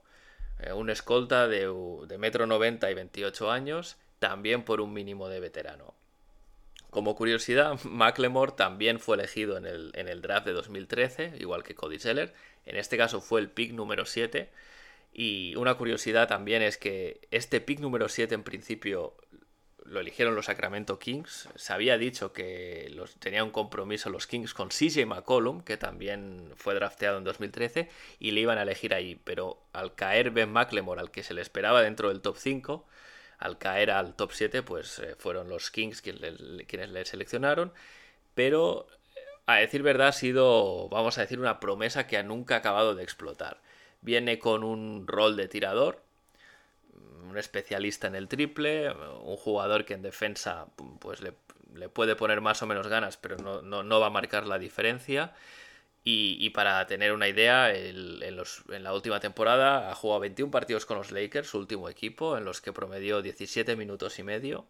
eh, 0.60 0.72
un 0.72 0.90
escolta 0.90 1.46
de, 1.46 1.72
de 2.06 2.18
metro 2.18 2.46
90 2.46 2.90
y 2.90 2.94
28 2.94 3.50
años, 3.50 3.96
también 4.18 4.64
por 4.64 4.80
un 4.80 4.92
mínimo 4.92 5.28
de 5.28 5.40
veterano. 5.40 5.94
Como 6.90 7.14
curiosidad, 7.14 7.78
McLemore 7.84 8.52
también 8.52 9.00
fue 9.00 9.16
elegido 9.16 9.58
en 9.58 9.66
el, 9.66 9.92
en 9.94 10.08
el 10.08 10.22
draft 10.22 10.46
de 10.46 10.52
2013, 10.52 11.34
igual 11.38 11.62
que 11.62 11.74
Cody 11.74 11.98
Seller. 11.98 12.32
En 12.64 12.76
este 12.76 12.96
caso 12.96 13.20
fue 13.20 13.40
el 13.40 13.50
pick 13.50 13.72
número 13.72 14.06
7. 14.06 14.48
Y 15.12 15.54
una 15.56 15.74
curiosidad 15.74 16.28
también 16.28 16.62
es 16.62 16.78
que 16.78 17.20
este 17.30 17.60
pick 17.60 17.80
número 17.80 18.08
7 18.08 18.34
en 18.34 18.42
principio 18.42 19.14
lo 19.88 20.00
eligieron 20.00 20.34
los 20.34 20.46
Sacramento 20.46 20.98
Kings. 20.98 21.48
Se 21.56 21.72
había 21.72 21.98
dicho 21.98 22.32
que 22.32 22.90
los, 22.94 23.14
tenía 23.16 23.44
un 23.44 23.50
compromiso 23.50 24.10
los 24.10 24.26
Kings 24.26 24.54
con 24.54 24.68
CJ 24.68 25.06
McCollum, 25.06 25.62
que 25.62 25.76
también 25.76 26.52
fue 26.56 26.74
drafteado 26.74 27.18
en 27.18 27.24
2013, 27.24 27.88
y 28.18 28.30
le 28.32 28.40
iban 28.40 28.58
a 28.58 28.62
elegir 28.62 28.94
ahí. 28.94 29.20
Pero 29.24 29.58
al 29.72 29.94
caer 29.94 30.30
Ben 30.30 30.50
McLemore, 30.50 31.00
al 31.00 31.10
que 31.10 31.22
se 31.22 31.34
le 31.34 31.42
esperaba 31.42 31.82
dentro 31.82 32.08
del 32.08 32.20
top 32.20 32.36
5, 32.38 32.86
al 33.38 33.58
caer 33.58 33.90
al 33.90 34.14
top 34.14 34.32
7, 34.32 34.62
pues 34.62 34.98
eh, 34.98 35.14
fueron 35.18 35.48
los 35.48 35.70
Kings 35.70 36.02
quienes 36.02 36.40
le, 36.40 36.66
quienes 36.66 36.90
le 36.90 37.04
seleccionaron. 37.04 37.72
Pero, 38.34 38.86
a 39.46 39.56
decir 39.56 39.82
verdad, 39.82 40.08
ha 40.08 40.12
sido, 40.12 40.88
vamos 40.88 41.18
a 41.18 41.22
decir, 41.22 41.40
una 41.40 41.60
promesa 41.60 42.06
que 42.06 42.22
nunca 42.22 42.56
ha 42.56 42.58
acabado 42.58 42.94
de 42.94 43.02
explotar. 43.02 43.60
Viene 44.02 44.38
con 44.38 44.64
un 44.64 45.06
rol 45.06 45.36
de 45.36 45.48
tirador, 45.48 46.02
un 47.28 47.38
especialista 47.38 48.06
en 48.06 48.14
el 48.14 48.28
triple, 48.28 48.90
un 48.90 49.36
jugador 49.36 49.84
que 49.84 49.94
en 49.94 50.02
defensa 50.02 50.66
pues 51.00 51.20
le, 51.20 51.32
puede 51.88 52.16
poner 52.16 52.40
más 52.40 52.62
o 52.62 52.66
menos 52.66 52.88
ganas, 52.88 53.16
pero 53.16 53.36
no, 53.36 54.00
va 54.00 54.06
a 54.06 54.10
marcar 54.10 54.46
la 54.46 54.58
diferencia. 54.58 55.34
Y, 56.08 56.50
para 56.50 56.86
tener 56.86 57.12
una 57.12 57.26
idea, 57.28 57.74
en, 57.74 58.36
la 58.36 58.94
última 58.94 59.18
temporada 59.18 59.90
ha 59.90 59.94
jugado 59.96 60.20
21 60.20 60.52
partidos 60.52 60.86
con 60.86 60.98
los 60.98 61.10
Lakers, 61.10 61.48
su 61.48 61.58
último 61.58 61.88
equipo, 61.88 62.36
en 62.38 62.44
los 62.44 62.60
que 62.60 62.72
promedió 62.72 63.22
17 63.22 63.74
minutos 63.74 64.20
y 64.20 64.22
medio, 64.22 64.66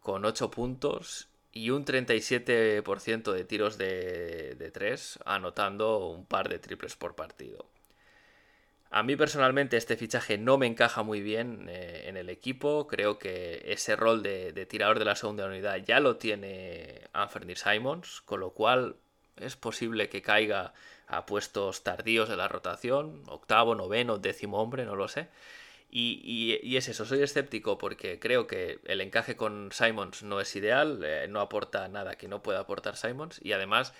con 0.00 0.24
8 0.24 0.50
puntos 0.52 1.28
y 1.52 1.70
un 1.70 1.84
37% 1.84 3.32
de 3.32 3.44
tiros 3.44 3.78
de, 3.78 4.54
de 4.54 4.70
3, 4.70 5.18
anotando 5.24 6.06
un 6.06 6.24
par 6.24 6.48
de 6.48 6.60
triples 6.60 6.94
por 6.94 7.16
partido. 7.16 7.66
A 8.92 9.04
mí 9.04 9.14
personalmente 9.14 9.76
este 9.76 9.96
fichaje 9.96 10.36
no 10.36 10.58
me 10.58 10.66
encaja 10.66 11.04
muy 11.04 11.20
bien 11.20 11.68
eh, 11.68 12.08
en 12.08 12.16
el 12.16 12.28
equipo. 12.28 12.88
Creo 12.88 13.20
que 13.20 13.62
ese 13.66 13.94
rol 13.94 14.22
de, 14.22 14.66
tirador 14.66 14.98
de 14.98 15.04
la 15.04 15.14
segunda 15.14 15.46
unidad 15.46 15.76
ya 15.76 16.00
lo 16.00 16.16
tiene 16.16 17.08
Anthony 17.12 17.54
Simons, 17.54 18.20
con 18.22 18.40
lo 18.40 18.50
cual 18.50 18.96
es 19.36 19.54
posible 19.54 20.08
que 20.08 20.22
caiga 20.22 20.74
a 21.06 21.24
puestos 21.24 21.84
tardíos 21.84 22.28
de 22.28 22.36
la 22.36 22.48
rotación, 22.48 23.22
octavo, 23.26 23.76
noveno, 23.76 24.18
décimo 24.18 24.60
hombre, 24.60 24.84
no 24.84 24.96
lo 24.96 25.06
sé. 25.06 25.28
Y, 25.92 26.76
es 26.76 26.88
eso, 26.88 27.04
soy 27.04 27.22
escéptico 27.22 27.78
porque 27.78 28.18
creo 28.18 28.46
que 28.46 28.80
el 28.84 29.00
encaje 29.00 29.36
con 29.36 29.70
Simons 29.72 30.22
no 30.22 30.40
es 30.40 30.54
ideal, 30.56 31.00
eh, 31.04 31.26
no 31.28 31.40
aporta 31.40 31.88
nada 31.88 32.16
que 32.16 32.28
no 32.28 32.42
pueda 32.42 32.60
aportar 32.60 32.96
Simons 32.96 33.40
y 33.42 33.52
además 33.52 33.92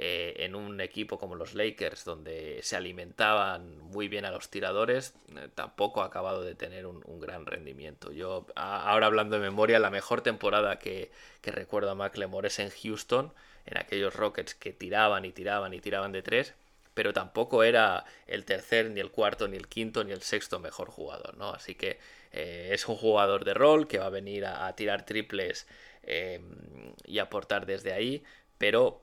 eh, 0.00 0.44
en 0.44 0.54
un 0.54 0.80
equipo 0.80 1.18
como 1.18 1.34
los 1.34 1.54
Lakers, 1.54 2.04
donde 2.04 2.60
se 2.62 2.76
alimentaban 2.76 3.78
muy 3.78 4.06
bien 4.06 4.24
a 4.24 4.30
los 4.30 4.48
tiradores, 4.48 5.14
eh, 5.36 5.48
tampoco 5.56 6.02
ha 6.02 6.04
acabado 6.04 6.44
de 6.44 6.54
tener 6.54 6.86
un, 6.86 7.02
gran 7.18 7.46
rendimiento. 7.46 8.12
Yo, 8.12 8.46
ahora 8.54 9.06
hablando 9.06 9.34
de 9.34 9.42
memoria, 9.42 9.80
la 9.80 9.90
mejor 9.90 10.20
temporada 10.20 10.78
que, 10.78 11.10
recuerdo 11.42 11.90
a 11.90 11.96
McLemore 11.96 12.46
es 12.46 12.60
en 12.60 12.70
Houston, 12.70 13.32
en 13.66 13.76
aquellos 13.76 14.14
Rockets 14.14 14.54
que 14.54 14.72
tiraban 14.72 15.24
y 15.24 15.32
tiraban 15.32 15.74
y 15.74 15.80
tiraban 15.80 16.12
de 16.12 16.22
tres, 16.22 16.54
pero 16.94 17.12
tampoco 17.12 17.64
era 17.64 18.04
el 18.28 18.44
tercer, 18.44 18.92
ni 18.92 19.00
el 19.00 19.10
cuarto, 19.10 19.48
ni 19.48 19.56
el 19.56 19.66
quinto, 19.66 20.04
ni 20.04 20.12
el 20.12 20.22
sexto 20.22 20.60
mejor 20.60 20.90
jugador, 20.90 21.36
¿no? 21.36 21.50
Así 21.50 21.74
que 21.74 21.98
eh, 22.30 22.68
es 22.70 22.86
un 22.86 22.94
jugador 22.94 23.44
de 23.44 23.54
rol 23.54 23.88
que 23.88 23.98
va 23.98 24.06
a 24.06 24.10
venir 24.10 24.46
a, 24.46 24.72
tirar 24.76 25.04
triples 25.04 25.66
y 27.04 27.18
aportar 27.18 27.66
desde 27.66 27.92
ahí, 27.92 28.22
pero 28.58 29.02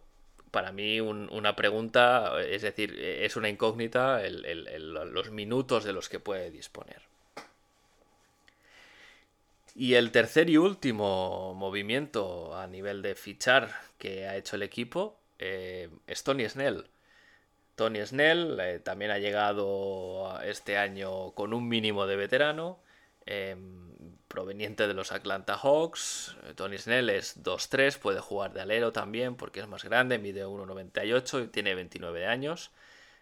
para 0.55 0.71
mí 0.71 1.01
una 1.01 1.53
pregunta, 1.57 2.41
es 2.41 2.62
decir, 2.62 2.97
es 2.97 3.35
una 3.35 3.50
incógnita 3.50 4.21
los 4.24 5.29
minutos 5.29 5.83
de 5.83 5.91
los 5.91 6.07
que 6.07 6.21
puede 6.21 6.50
disponer. 6.50 7.01
Y 9.75 9.95
el 9.95 10.12
tercer 10.12 10.50
y 10.50 10.55
último 10.55 11.53
movimiento 11.55 12.55
a 12.55 12.67
nivel 12.67 13.01
de 13.01 13.15
fichar 13.15 13.69
que 13.97 14.27
ha 14.27 14.38
hecho 14.38 14.55
el 14.55 14.63
equipo 14.63 15.19
eh, 15.39 15.89
es 16.07 16.24
Tony 16.24 16.47
Snell. 16.47 16.88
Tony 17.75 18.05
Snell 18.05 18.57
eh, 18.62 18.79
también 18.79 19.12
ha 19.12 19.19
llegado 19.19 20.41
este 20.41 20.77
año 20.77 21.31
con 21.31 21.53
un 21.53 21.67
mínimo 21.67 22.07
de 22.07 22.15
veterano. 22.15 22.79
Em, 23.25 23.86
proveniente 24.27 24.88
de 24.88 24.94
los 24.94 25.12
Atlanta 25.12 25.58
Hawks. 25.58 26.36
Eh, 26.44 26.53
Tony 26.55 26.77
Snell 26.77 27.10
es 27.10 27.41
2-3, 27.44 27.98
puede 27.98 28.20
jugar 28.20 28.53
de 28.53 28.62
alero 28.62 28.91
también 28.91 29.36
porque 29.36 29.62
es 29.62 29.67
más 29.67 29.84
grande, 29.84 30.20
mide 30.20 30.46
1,98 30.46 31.46
y 31.46 31.48
tiene 31.48 31.75
29 31.75 32.27
años. 32.27 32.72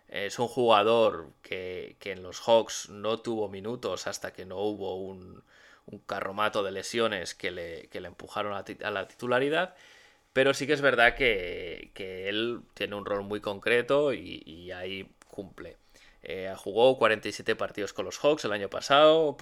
Es 0.07 0.39
un 0.39 0.48
jugador 0.48 1.29
que, 1.41 1.98
en 2.03 2.24
los 2.24 2.41
Hawks 2.41 2.89
no 2.89 3.19
tuvo 3.19 3.48
minutos 3.50 4.07
hasta 4.07 4.33
que 4.33 4.45
no 4.45 4.60
hubo 4.60 4.95
un, 4.95 5.43
carromato 6.07 6.63
de 6.63 6.72
lesiones 6.72 7.36
que 7.36 7.51
le, 7.51 7.88
que 7.89 8.01
le 8.01 8.07
empujaron 8.07 8.53
a, 8.53 8.91
la 8.91 9.07
titularidad. 9.07 9.75
Pero 10.33 10.53
sí 10.53 10.67
que 10.67 10.74
es 10.74 10.81
verdad 10.81 11.15
que, 11.15 11.91
él 12.29 12.62
tiene 12.74 12.95
un 12.95 13.05
rol 13.05 13.24
muy 13.24 13.41
concreto 13.41 14.13
y, 14.13 14.72
ahí 14.72 15.10
cumple. 15.29 15.77
Eh, 16.23 16.53
jugó 16.57 16.97
47 16.97 17.55
partidos 17.55 17.91
con 17.91 18.05
los 18.05 18.17
Hawks 18.19 18.45
el 18.45 18.53
año 18.53 18.69
pasado, 18.69 19.35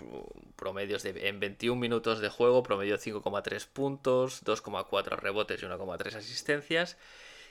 promedios 0.55 1.05
en 1.05 1.39
21 1.39 1.79
minutos 1.79 2.19
de 2.19 2.29
juego, 2.29 2.63
promedio 2.63 2.97
5,3 2.97 3.67
puntos, 3.67 4.43
2,4 4.43 5.15
rebotes 5.17 5.61
y 5.61 5.65
1,3 5.65 6.15
asistencias. 6.15 6.97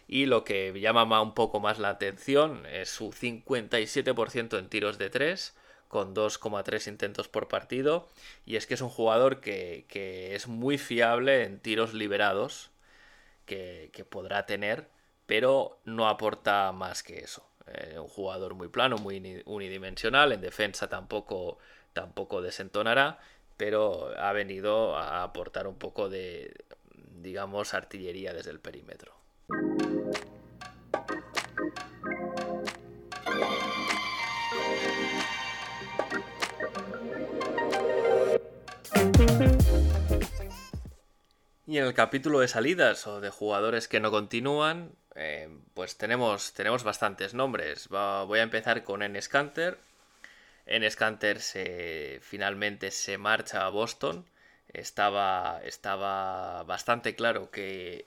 Y 0.08 0.26
lo 0.26 0.42
que 0.42 0.72
llama 0.80 1.22
un 1.22 1.34
poco 1.34 1.60
más 1.60 1.78
la 1.78 1.90
atención 1.90 2.66
es 2.66 2.90
su 2.90 3.12
57% 3.12 4.58
en 4.58 4.68
tiros 4.68 4.98
de 4.98 5.08
3, 5.08 5.56
con 5.86 6.14
2,3 6.14 6.88
intentos 6.88 7.28
por 7.28 7.46
partido. 7.46 8.08
Y 8.44 8.56
es 8.56 8.66
que 8.66 8.74
es 8.74 8.80
un 8.80 8.88
jugador 8.88 9.40
que, 9.40 9.86
es 10.34 10.48
muy 10.48 10.78
fiable 10.78 11.44
en 11.44 11.60
tiros 11.60 11.94
liberados 11.94 12.70
que, 13.46 14.06
podrá 14.10 14.46
tener, 14.46 14.88
pero 15.26 15.78
no 15.84 16.08
aporta 16.08 16.72
más 16.72 17.04
que 17.04 17.20
eso. 17.20 17.49
Eh, 17.72 17.98
un 17.98 18.08
jugador 18.08 18.54
muy 18.54 18.68
plano, 18.68 18.96
muy 18.96 19.42
unidimensional, 19.46 20.32
en 20.32 20.40
defensa 20.40 20.88
tampoco, 20.88 21.58
tampoco 21.92 22.42
desentonará, 22.42 23.20
pero 23.56 24.10
ha 24.18 24.32
venido 24.32 24.96
a 24.96 25.22
aportar 25.22 25.68
un 25.68 25.76
poco 25.76 26.08
de, 26.08 26.52
digamos, 27.20 27.74
artillería 27.74 28.32
desde 28.32 28.50
el 28.50 28.58
perímetro. 28.58 29.14
Y 41.66 41.78
en 41.78 41.84
el 41.84 41.94
capítulo 41.94 42.40
de 42.40 42.48
salidas 42.48 43.06
o 43.06 43.20
de 43.20 43.30
jugadores 43.30 43.86
que 43.86 44.00
no 44.00 44.10
continúan, 44.10 44.90
eh, 45.20 45.48
pues 45.74 45.98
tenemos, 45.98 46.54
tenemos 46.54 46.82
bastantes 46.82 47.34
nombres. 47.34 47.88
voy 47.88 48.38
a 48.38 48.42
empezar 48.42 48.84
con 48.84 49.02
Enes 49.02 49.28
Kanter. 49.28 49.78
Enes 50.64 50.96
Kanter 50.96 51.40
se, 51.40 52.20
finalmente 52.22 52.90
se 52.90 53.18
marcha 53.18 53.66
a 53.66 53.68
Boston. 53.68 54.24
Estaba, 54.72 55.60
estaba 55.64 56.62
bastante 56.64 57.14
claro 57.14 57.50
que 57.50 58.06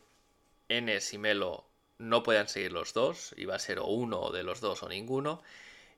Enes 0.70 1.14
y 1.14 1.20
Melo 1.20 1.66
no 2.00 2.24
podían 2.24 2.48
seguir 2.48 2.72
los 2.72 2.94
dos. 2.94 3.36
Iba 3.38 3.56
a 3.56 3.60
ser 3.60 3.80
o 3.80 3.86
uno 3.86 4.32
de 4.32 4.44
los 4.44 4.60
dos 4.60 4.82
o 4.82 4.90
ninguno. 4.90 5.44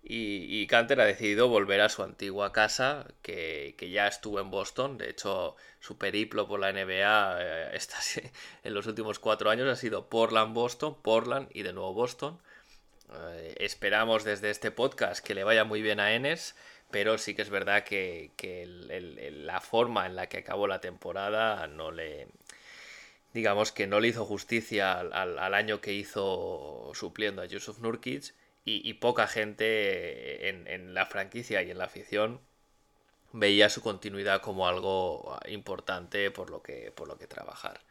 Y, 0.08 0.68
Canter 0.68 1.02
ha 1.02 1.06
decidido 1.06 1.48
volver 1.48 1.82
a 1.82 1.90
su 1.90 2.04
antigua 2.04 2.52
casa, 2.52 3.08
que, 3.24 3.76
ya 3.92 4.08
estuvo 4.08 4.40
en 4.40 4.52
Boston. 4.52 5.00
De 5.00 5.10
hecho, 5.10 5.56
su 5.80 5.98
periplo 5.98 6.48
por 6.48 6.60
la 6.60 6.72
NBA 6.72 7.38
eh, 7.42 7.80
en 8.64 8.74
los 8.76 8.86
últimos 8.86 9.18
cuatro 9.18 9.50
años 9.50 9.68
ha 9.68 9.76
sido 9.76 10.08
Portland-Boston, 10.08 11.02
Portland 11.02 11.50
y 11.52 11.64
de 11.64 11.74
nuevo 11.74 11.94
Boston. 11.94 12.40
Eh, 13.12 13.56
esperamos 13.58 14.24
desde 14.24 14.52
este 14.52 14.70
podcast 14.70 15.26
que 15.26 15.34
le 15.34 15.44
vaya 15.44 15.64
muy 15.64 15.82
bien 15.82 16.00
a 16.00 16.14
Enes, 16.14 16.56
pero 16.92 17.18
sí 17.18 17.34
que 17.34 17.42
es 17.42 17.50
verdad 17.50 17.84
que, 17.84 18.32
la 19.48 19.60
forma 19.60 20.06
en 20.06 20.16
la 20.16 20.30
que 20.30 20.38
acabó 20.38 20.68
la 20.68 20.82
temporada 20.82 21.66
no 21.66 21.90
le, 21.90 22.28
digamos 23.34 23.72
que 23.72 23.88
no 23.88 24.00
le 24.00 24.10
hizo 24.10 24.24
justicia 24.24 25.00
al, 25.00 25.40
al 25.40 25.54
año 25.56 25.82
que 25.82 25.94
hizo 25.94 26.92
supliendo 26.94 27.42
a 27.42 27.46
Yusuf 27.46 27.80
Nurkic 27.80 28.36
y, 28.66 28.94
poca 28.96 29.28
gente 29.28 30.50
en, 30.50 30.94
la 30.96 31.06
franquicia 31.06 31.62
y 31.62 31.70
en 31.70 31.78
la 31.78 31.86
afición 31.86 32.42
veía 33.32 33.70
su 33.70 33.82
continuidad 33.82 34.42
como 34.42 34.68
algo 34.68 35.38
importante 35.48 36.32
por 36.32 36.50
lo 36.50 36.64
que, 36.64 36.92
por 36.92 37.08
lo 37.08 37.18
que 37.18 37.28
trabajar. 37.28 37.82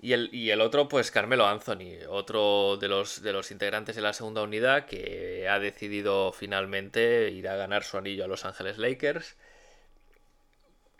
Y 0.00 0.12
el, 0.14 0.30
y 0.32 0.50
el, 0.50 0.60
otro, 0.60 0.88
pues 0.88 1.10
Carmelo 1.10 1.46
Anthony, 1.46 2.06
otro 2.08 2.76
de 2.76 2.88
los, 2.88 3.22
de 3.22 3.32
los 3.32 3.50
integrantes 3.50 3.96
de 3.96 4.02
la 4.02 4.12
segunda 4.12 4.42
unidad 4.42 4.86
que 4.86 5.48
ha 5.48 5.58
decidido 5.58 6.32
finalmente 6.32 7.30
ir 7.30 7.48
a 7.48 7.56
ganar 7.56 7.84
su 7.84 7.98
anillo 7.98 8.24
a 8.24 8.28
Los 8.28 8.44
Ángeles 8.44 8.78
Lakers 8.78 9.36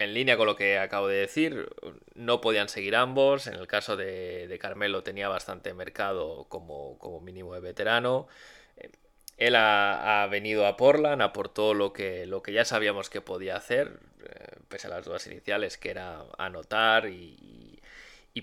en 0.05 0.15
línea 0.15 0.37
con 0.37 0.47
lo 0.47 0.57
que 0.57 0.79
acabo 0.79 1.09
de 1.09 1.17
decir, 1.17 1.69
no 2.15 2.41
podían 2.41 2.69
seguir 2.69 2.97
ambos. 2.97 3.47
En 3.47 3.55
el 3.55 3.67
caso 3.67 3.97
de, 3.97 4.59
Carmelo 4.61 5.03
tenía 5.03 5.29
bastante 5.29 5.75
mercado 5.75 6.47
como, 6.49 7.21
mínimo 7.21 7.55
de 7.55 7.61
veterano. 7.61 8.29
Eh, 8.77 8.91
él 9.39 9.57
ha, 9.57 10.27
venido 10.31 10.67
a 10.67 10.77
Portland, 10.77 11.23
aportó 11.23 11.75
lo 11.75 11.93
que, 11.93 12.27
lo 12.27 12.43
que 12.43 12.53
ya 12.53 12.65
sabíamos 12.65 13.11
que 13.11 13.21
podía 13.21 13.57
hacer, 13.57 14.01
eh, 14.25 14.57
pese 14.69 14.87
a 14.89 14.91
las 14.91 15.05
dudas 15.05 15.27
iniciales, 15.27 15.79
que 15.79 15.91
era 15.91 16.25
anotar 16.39 17.09
y, 17.09 17.81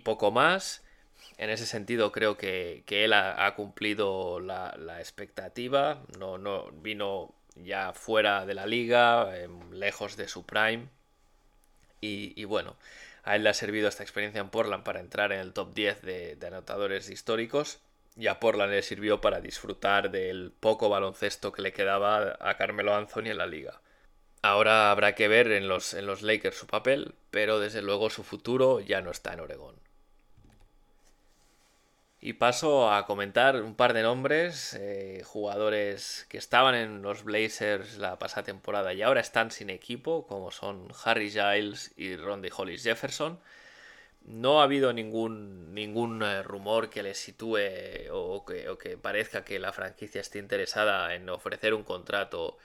poco 0.04 0.32
más. 0.32 0.84
En 1.38 1.50
ese 1.50 1.66
sentido 1.66 2.12
creo 2.12 2.38
que, 2.38 2.84
él 2.88 3.14
ha, 3.14 3.54
cumplido 3.56 4.40
la, 4.40 4.74
expectativa. 5.00 6.04
No, 6.18 6.38
no 6.38 6.72
vino 6.72 7.34
ya 7.56 7.94
fuera 7.94 8.46
de 8.46 8.54
la 8.54 8.66
liga, 8.66 9.38
em, 9.38 9.72
lejos 9.72 10.18
de 10.18 10.28
su 10.28 10.46
prime 10.46 10.88
y, 12.02 12.44
bueno, 12.46 12.76
a 13.24 13.36
él 13.36 13.44
le 13.44 13.50
ha 13.50 13.54
servido 13.54 13.88
esta 13.88 14.04
experiencia 14.04 14.42
en 14.42 14.50
Portland 14.50 14.84
para 14.84 15.00
entrar 15.00 15.32
en 15.32 15.40
el 15.40 15.54
top 15.54 15.74
10 15.74 16.02
de, 16.02 16.38
anotadores 16.48 17.10
históricos 17.10 17.80
y 18.16 18.28
a 18.28 18.40
Portland 18.40 18.72
le 18.72 18.82
sirvió 18.82 19.22
para 19.22 19.42
disfrutar 19.42 20.12
del 20.12 20.52
poco 20.60 20.90
baloncesto 20.90 21.52
que 21.52 21.62
le 21.62 21.74
quedaba 21.74 22.38
a 22.40 22.58
Carmelo 22.58 22.96
Anthony 22.96 23.28
en 23.28 23.38
la 23.38 23.48
liga. 23.48 23.82
Ahora 24.42 24.92
habrá 24.92 25.16
que 25.16 25.28
ver 25.28 25.52
en 25.52 25.68
los, 25.68 25.94
en 25.94 26.06
los 26.06 26.22
Lakers 26.22 26.58
su 26.58 26.68
papel, 26.68 27.14
pero 27.30 27.60
desde 27.60 27.82
luego 27.82 28.10
su 28.10 28.24
futuro 28.24 28.80
ya 28.80 29.02
no 29.02 29.12
está 29.12 29.34
en 29.34 29.42
Oregón. 29.42 29.76
Y 32.22 32.34
paso 32.34 32.92
a 32.92 33.06
comentar 33.06 33.62
un 33.62 33.76
par 33.76 33.94
de 33.94 34.04
nombres, 34.04 34.74
eh, 34.78 35.24
jugadores 35.26 36.26
que 36.30 36.38
estaban 36.38 36.76
en 36.76 37.02
los 37.02 37.24
Blazers 37.24 37.98
la 37.98 38.20
pasada 38.20 38.44
temporada 38.44 38.94
y 38.94 39.02
ahora 39.02 39.22
están 39.22 39.52
sin 39.52 39.70
equipo, 39.70 40.28
como 40.28 40.52
son 40.52 40.90
Harry 41.06 41.32
Giles 41.32 41.94
y 41.96 42.18
Rondy 42.18 42.50
Hollis 42.56 42.84
Jefferson. 42.84 43.40
No 44.26 44.60
ha 44.62 44.64
habido 44.66 44.94
ningún, 44.94 45.74
ningún 45.74 46.22
eh, 46.24 46.44
rumor 46.44 46.90
que 46.90 47.04
les 47.04 47.18
sitúe 47.18 47.58
o 48.12 48.46
que, 48.46 48.70
o 48.70 48.78
que 48.78 48.98
parezca 48.98 49.46
que 49.46 49.60
la 49.60 49.72
franquicia 49.74 50.22
esté 50.22 50.40
interesada 50.40 51.16
en 51.16 51.30
ofrecer 51.30 51.74
un 51.74 51.84
contrato 51.84 52.58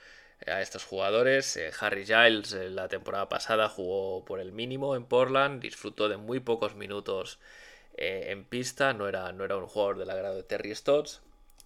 a 0.47 0.61
estos 0.61 0.83
jugadores. 0.83 1.55
Eh, 1.57 1.71
Harry 1.79 2.05
Giles 2.05 2.51
la 2.53 2.89
temporada 2.89 3.29
pasada 3.29 3.69
jugó 3.69 4.25
por 4.25 4.39
el 4.41 4.51
mínimo 4.51 4.95
en 4.97 5.05
Portland, 5.05 5.61
disfrutó 5.61 6.09
de 6.09 6.17
muy 6.17 6.41
pocos 6.41 6.75
minutos 6.75 7.39
eh, 7.97 8.25
en 8.31 8.43
pista, 8.43 8.93
no 8.93 9.07
era, 9.07 9.31
no 9.31 9.45
era 9.45 9.57
un 9.57 9.67
jugador 9.67 9.97
del 9.97 10.09
agrado 10.09 10.35
de 10.35 10.43
Terry 10.43 10.75
Stotts 10.75 11.21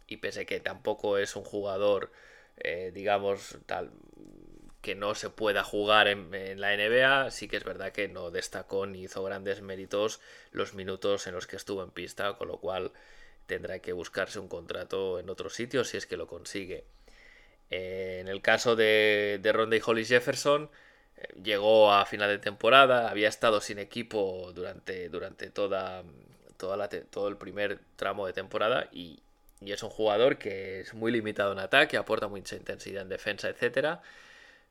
y 0.07 0.17
pese 0.17 0.45
que 0.45 0.59
tampoco 0.59 1.17
es 1.17 1.35
un 1.35 1.43
jugador, 1.43 2.11
eh, 2.57 2.91
digamos, 2.93 3.57
tal 3.65 3.91
que 4.81 4.95
no 4.95 5.13
se 5.13 5.29
pueda 5.29 5.63
jugar 5.63 6.07
en, 6.07 6.61
la 6.61 6.75
NBA, 6.75 7.31
sí 7.31 7.47
que 7.47 7.57
es 7.57 7.63
verdad 7.65 7.91
que 7.91 8.07
no 8.07 8.31
destacó 8.31 8.85
ni 8.85 9.03
hizo 9.03 9.23
grandes 9.23 9.61
méritos 9.61 10.21
los 10.51 10.73
minutos 10.73 11.27
en 11.27 11.33
los 11.33 11.47
que 11.47 11.57
estuvo 11.57 11.83
en 11.83 11.91
pista, 11.91 12.33
con 12.37 12.47
lo 12.47 12.59
cual 12.59 12.93
tendrá 13.45 13.79
que 13.79 13.91
buscarse 13.91 14.39
un 14.39 14.47
contrato 14.47 15.19
en 15.19 15.29
otro 15.29 15.49
sitio 15.49 15.83
si 15.83 15.97
es 15.97 16.05
que 16.05 16.15
lo 16.15 16.27
consigue. 16.27 16.85
Eh, 17.71 18.19
en 18.21 18.29
el 18.29 18.41
caso 18.41 18.75
de, 18.75 19.39
de 19.41 19.51
Ronda 19.51 19.75
y 19.75 19.81
Hollis 19.85 20.07
Jefferson, 20.07 20.69
llegó 21.43 21.91
a 21.93 22.05
final 22.05 22.29
de 22.29 22.39
temporada, 22.39 23.09
había 23.09 23.29
estado 23.29 23.61
sin 23.61 23.79
equipo 23.79 24.51
durante, 24.53 25.09
durante 25.09 25.49
toda, 25.49 26.03
toda 26.57 26.77
la 26.77 26.89
todo 26.89 27.27
el 27.27 27.37
primer 27.37 27.79
tramo 27.95 28.25
de 28.27 28.33
temporada 28.33 28.89
y, 28.91 29.21
es 29.61 29.83
un 29.83 29.89
jugador 29.89 30.37
que 30.37 30.79
es 30.79 30.93
muy 30.93 31.11
limitado 31.11 31.51
en 31.51 31.59
ataque, 31.59 31.97
aporta 31.97 32.29
mucha 32.29 32.55
intensidad 32.55 33.01
en 33.01 33.09
defensa, 33.09 33.49
etcétera. 33.49 34.01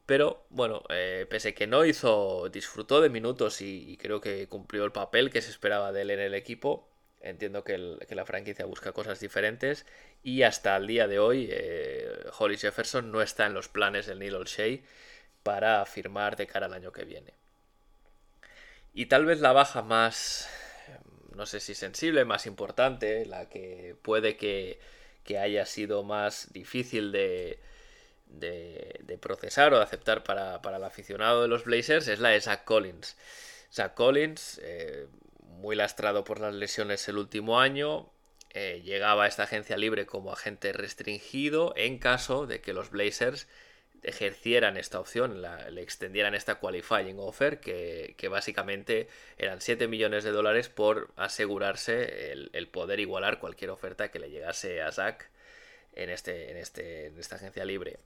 Pero 0.07 0.47
bueno, 0.49 0.83
eh, 0.89 1.27
pese 1.29 1.53
que 1.53 1.67
no 1.67 1.85
hizo, 1.85 2.49
disfrutó 2.51 3.03
de 3.03 3.11
minutos 3.11 3.61
y, 3.61 3.99
creo 3.99 4.23
que 4.23 4.49
cumplió 4.49 4.85
el 4.87 4.93
papel 4.93 5.31
que 5.31 5.43
se 5.43 5.51
esperaba 5.51 5.93
de 5.93 6.03
él 6.03 6.11
en 6.13 6.21
el 6.21 6.35
equipo. 6.35 6.89
Entiendo 7.21 7.65
que, 7.65 7.77
la 7.77 8.25
franquicia 8.25 8.65
busca 8.65 8.93
cosas 8.93 9.21
diferentes 9.21 9.85
y 10.23 10.43
hasta 10.43 10.77
el 10.77 10.87
día 10.87 11.07
de 11.07 11.19
hoy 11.19 11.49
eh, 11.53 12.09
Holly 12.39 12.57
Jefferson 12.57 13.13
no 13.13 13.21
está 13.21 13.47
en 13.47 13.53
los 13.55 13.69
planes 13.69 14.07
del 14.07 14.21
Neil 14.21 14.37
O'Shea 14.37 14.79
para 15.42 15.85
firmar 15.87 16.37
de 16.37 16.46
cara 16.46 16.66
al 16.66 16.74
año 16.74 16.92
que 16.92 17.05
viene. 17.05 17.35
Y 18.92 19.07
tal 19.07 19.27
vez 19.27 19.40
la 19.40 19.53
baja 19.53 19.83
más, 19.83 20.48
no 21.35 21.46
sé 21.46 21.61
si 21.61 21.74
sensible, 21.74 22.24
más 22.24 22.46
importante, 22.46 23.27
la 23.27 23.48
que 23.48 23.96
puede 24.03 24.37
que, 24.37 24.79
haya 25.38 25.66
sido 25.66 26.03
más 26.05 26.53
difícil 26.55 27.12
de, 27.12 27.61
de, 28.27 29.18
procesar 29.20 29.74
o 29.74 29.77
de 29.77 29.83
aceptar 29.83 30.24
para, 30.24 30.57
el 30.57 30.85
aficionado 30.85 31.42
de 31.42 31.48
los 31.48 31.64
Blazers 31.64 32.09
es 32.09 32.18
la 32.18 32.31
de 32.31 32.40
Zach 32.40 32.64
Collins. 32.64 33.16
Zach 33.70 33.92
Collins, 33.92 34.59
eh, 34.64 35.07
muy 35.42 35.77
lastrado 35.77 36.24
por 36.24 36.40
las 36.40 36.55
lesiones 36.55 37.07
el 37.09 37.18
último 37.18 37.61
año, 37.61 38.11
eh, 38.51 38.81
llegaba 38.83 39.24
a 39.24 39.29
esta 39.29 39.42
agencia 39.42 39.77
libre 39.77 40.07
como 40.07 40.33
agente 40.33 40.72
restringido 40.72 41.74
en 41.77 41.98
caso 41.98 42.46
de 42.46 42.62
que 42.62 42.72
los 42.72 42.90
Blazers 42.90 43.46
ejercieran 44.03 44.77
esta 44.77 45.01
opción, 45.01 45.43
le 45.43 45.83
extendieran 45.83 46.35
esta 46.35 46.57
qualifying 46.57 47.19
offer, 47.19 47.61
que, 47.61 48.29
básicamente 48.31 49.09
eran 49.37 49.61
7 49.61 49.89
millones 49.89 50.25
de 50.25 50.31
dólares 50.31 50.69
por 50.69 51.13
asegurarse 51.17 52.33
el, 52.33 52.69
poder 52.69 53.01
igualar 53.01 53.39
cualquier 53.39 53.71
oferta 53.71 54.11
que 54.11 54.19
le 54.19 54.31
llegase 54.31 54.83
a 54.83 54.93
Zach 54.93 55.25
en, 55.93 56.11
este, 56.11 56.51
en, 56.51 56.57
este, 56.57 57.07
esta 57.19 57.37
agencia 57.37 57.65
libre. 57.65 57.99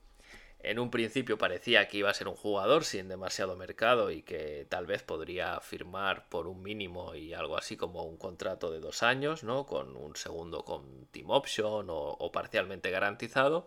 En 0.59 0.79
un 0.79 0.89
principio 0.89 1.37
parecía 1.37 1.89
que 1.89 1.97
iba 1.97 2.09
a 2.09 2.13
ser 2.13 2.29
un 2.29 2.35
jugador 2.35 2.85
sin 2.85 3.09
demasiado 3.09 3.57
mercado 3.57 4.11
y 4.11 4.21
que 4.21 4.65
tal 4.69 4.85
vez 4.85 5.03
podría 5.03 5.59
firmar 5.59 6.29
por 6.29 6.47
un 6.47 6.63
mínimo 6.63 7.15
y 7.15 7.33
algo 7.33 7.57
así 7.57 7.75
como 7.75 8.03
un 8.03 8.15
contrato 8.15 8.71
de 8.71 8.79
dos 8.79 9.03
años, 9.03 9.43
¿no? 9.43 9.65
Con 9.65 9.97
un 9.97 10.15
segundo 10.15 10.63
con 10.63 11.07
team 11.07 11.29
option 11.31 11.87
o 11.89 12.31
parcialmente 12.31 12.91
garantizado 12.91 13.65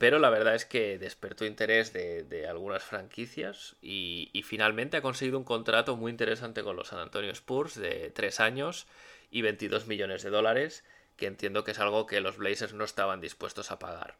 pero 0.00 0.18
la 0.18 0.30
verdad 0.30 0.54
es 0.54 0.64
que 0.64 0.96
despertó 0.96 1.44
interés 1.44 1.92
de, 1.92 2.46
algunas 2.48 2.82
franquicias 2.82 3.76
y, 3.82 4.30
finalmente 4.46 4.96
ha 4.96 5.02
conseguido 5.02 5.36
un 5.36 5.44
contrato 5.44 5.94
muy 5.94 6.10
interesante 6.10 6.62
con 6.62 6.74
los 6.74 6.88
San 6.88 7.00
Antonio 7.00 7.30
Spurs 7.32 7.74
de 7.74 8.08
3 8.08 8.40
años 8.40 8.86
y 9.30 9.42
22 9.42 9.86
millones 9.88 10.22
de 10.22 10.30
dólares, 10.30 10.84
que 11.18 11.26
entiendo 11.26 11.64
que 11.64 11.72
es 11.72 11.78
algo 11.78 12.06
que 12.06 12.22
los 12.22 12.38
Blazers 12.38 12.72
no 12.72 12.84
estaban 12.84 13.20
dispuestos 13.20 13.70
a 13.70 13.78
pagar. 13.78 14.16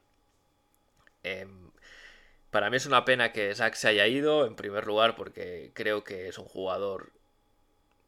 Em, 1.23 1.71
para 2.51 2.69
mí 2.69 2.77
es 2.77 2.85
una 2.85 3.07
pena 3.07 3.33
que 3.33 3.55
Zach 3.55 3.73
se 3.73 3.89
haya 3.89 4.07
ido, 4.07 4.45
en 4.45 4.57
primer 4.57 4.87
lugar 4.87 5.17
porque 5.17 5.71
creo 5.73 6.05
que 6.05 6.29
es 6.29 6.37
un 6.37 6.45
jugador 6.45 7.11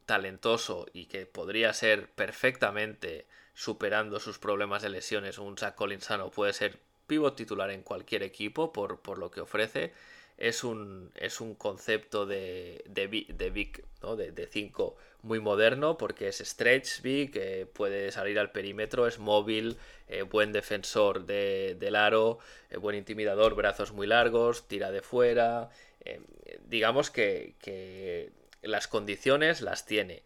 talentoso 0.05 0.85
y 0.93 1.07
que 1.07 1.25
podría 1.25 1.73
ser 1.73 2.07
perfectamente 2.09 3.25
superando 3.55 4.19
sus 4.19 4.37
problemas 4.37 4.83
de 4.83 4.89
lesiones 4.89 5.39
un 5.39 5.57
Zach 5.57 5.73
Collins 5.73 6.03
sano 6.03 6.29
puede 6.29 6.53
ser 6.53 6.77
pivot 7.07 7.35
titular 7.35 7.69
en 7.71 7.83
cualquier 7.83 8.23
equipo 8.23 8.71
por, 8.73 9.17
lo 9.17 9.31
que 9.31 9.41
ofrece. 9.41 9.93
Es 10.37 10.63
un, 10.63 11.11
es 11.15 11.41
un 11.41 11.55
concepto 11.55 12.25
de, 12.25 12.83
de, 12.87 13.25
de 13.29 13.49
big, 13.49 13.83
¿no? 14.01 14.15
de 14.15 14.47
5 14.47 14.95
muy 15.23 15.39
moderno 15.39 15.97
porque 15.97 16.27
es 16.27 16.37
stretch 16.39 17.01
big, 17.01 17.31
que 17.31 17.65
puede 17.65 18.11
salir 18.11 18.37
al 18.37 18.51
perímetro, 18.51 19.07
es 19.07 19.19
móvil, 19.19 19.77
eh, 20.07 20.21
buen 20.21 20.51
defensor 20.51 21.25
de, 21.25 21.75
del 21.79 21.95
aro, 21.95 22.39
eh, 22.69 22.77
buen 22.77 22.95
intimidador, 22.95 23.55
brazos 23.55 23.93
muy 23.93 24.05
largos, 24.05 24.67
tira 24.67 24.91
de 24.91 25.01
fuera. 25.01 25.69
Eh, 26.01 26.21
digamos 26.67 27.09
que, 27.09 27.55
que 27.59 28.31
las 28.61 28.87
condiciones 28.87 29.61
las 29.61 29.85
tiene. 29.85 30.23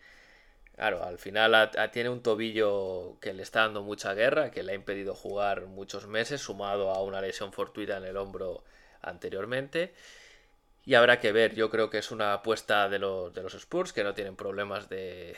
Claro, 0.78 1.04
al 1.04 1.18
final 1.18 1.72
tiene 1.92 2.10
un 2.10 2.22
tobillo 2.22 3.18
que 3.20 3.34
le 3.34 3.42
está 3.42 3.62
dando 3.62 3.82
mucha 3.82 4.14
guerra, 4.14 4.52
que 4.52 4.62
le 4.62 4.74
ha 4.74 4.76
impedido 4.76 5.16
jugar 5.16 5.66
muchos 5.66 6.06
meses, 6.08 6.40
sumado 6.42 6.92
a 6.92 7.02
una 7.04 7.20
lesión 7.20 7.52
fortuita 7.52 7.98
en 7.98 8.06
el 8.06 8.16
hombro 8.16 8.64
anteriormente. 9.02 9.96
Y 10.88 10.96
habrá 10.96 11.20
que 11.20 11.34
ver, 11.34 11.54
yo 11.54 11.70
creo 11.70 11.90
que 11.90 11.98
es 11.98 12.12
una 12.12 12.32
apuesta 12.32 12.88
de 12.88 12.98
los, 12.98 13.34
de 13.34 13.44
los 13.44 13.54
Spurs 13.56 13.92
que 13.92 14.06
no 14.06 14.14
tienen 14.14 14.38
problemas 14.38 14.88
de, 14.88 15.36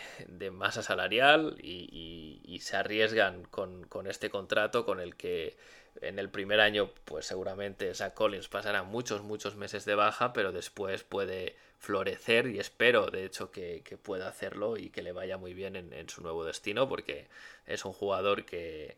masa 0.51 0.83
salarial 0.83 1.55
y, 1.59 2.59
se 2.62 2.77
arriesgan 2.77 3.45
con, 3.45 3.88
con, 3.88 4.05
este 4.05 4.29
contrato 4.29 4.85
con 4.85 4.99
el 4.99 5.15
que 5.15 5.57
en 6.01 6.19
el 6.19 6.29
primer 6.29 6.59
año 6.59 6.91
pues 7.03 7.25
seguramente 7.25 7.95
Zach 7.95 8.13
Collins 8.13 8.47
pasará 8.47 8.83
muchos, 8.83 9.23
muchos 9.23 9.55
meses 9.55 9.85
de 9.85 9.95
baja, 9.95 10.33
pero 10.33 10.51
después 10.51 11.03
puede 11.03 11.55
florecer 11.79 12.45
y 12.45 12.59
espero 12.59 13.07
de 13.07 13.25
hecho 13.25 13.49
que, 13.49 13.81
pueda 14.03 14.27
hacerlo 14.27 14.77
y 14.77 14.91
que 14.91 15.01
le 15.01 15.13
vaya 15.13 15.39
muy 15.39 15.55
bien 15.55 15.75
en, 15.75 16.09
su 16.09 16.21
nuevo 16.21 16.45
destino 16.45 16.88
porque 16.88 17.27
es 17.65 17.85
un 17.85 17.93
jugador 17.93 18.45
que 18.45 18.97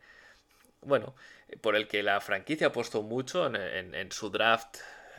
bueno 0.82 1.14
por 1.62 1.76
el 1.76 1.88
que 1.88 2.02
la 2.02 2.20
franquicia 2.20 2.66
ha 2.66 2.72
puesto 2.72 3.02
mucho 3.02 3.46
en, 3.46 4.12
su 4.12 4.28
draft 4.28 4.76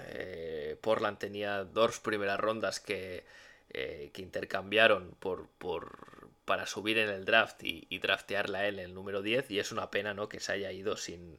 eh, 0.07 0.77
Portland 0.81 1.17
tenía 1.17 1.63
dos 1.63 1.99
primeras 1.99 2.39
rondas 2.39 2.79
que, 2.79 3.23
eh, 3.71 4.11
que 4.13 4.21
intercambiaron 4.21 5.15
por, 5.19 5.47
para 6.45 6.65
subir 6.65 6.97
en 6.97 7.09
el 7.09 7.25
draft 7.25 7.63
y, 7.63 7.87
y 7.89 7.99
draftearla 7.99 8.59
a 8.59 8.67
él 8.67 8.79
en 8.79 8.85
el 8.85 8.93
número 8.93 9.21
10 9.21 9.51
y 9.51 9.59
es 9.59 9.71
una 9.71 9.91
pena 9.91 10.13
¿no? 10.13 10.29
que 10.29 10.39
se 10.39 10.51
haya 10.53 10.71
ido 10.71 10.97
sin 10.97 11.37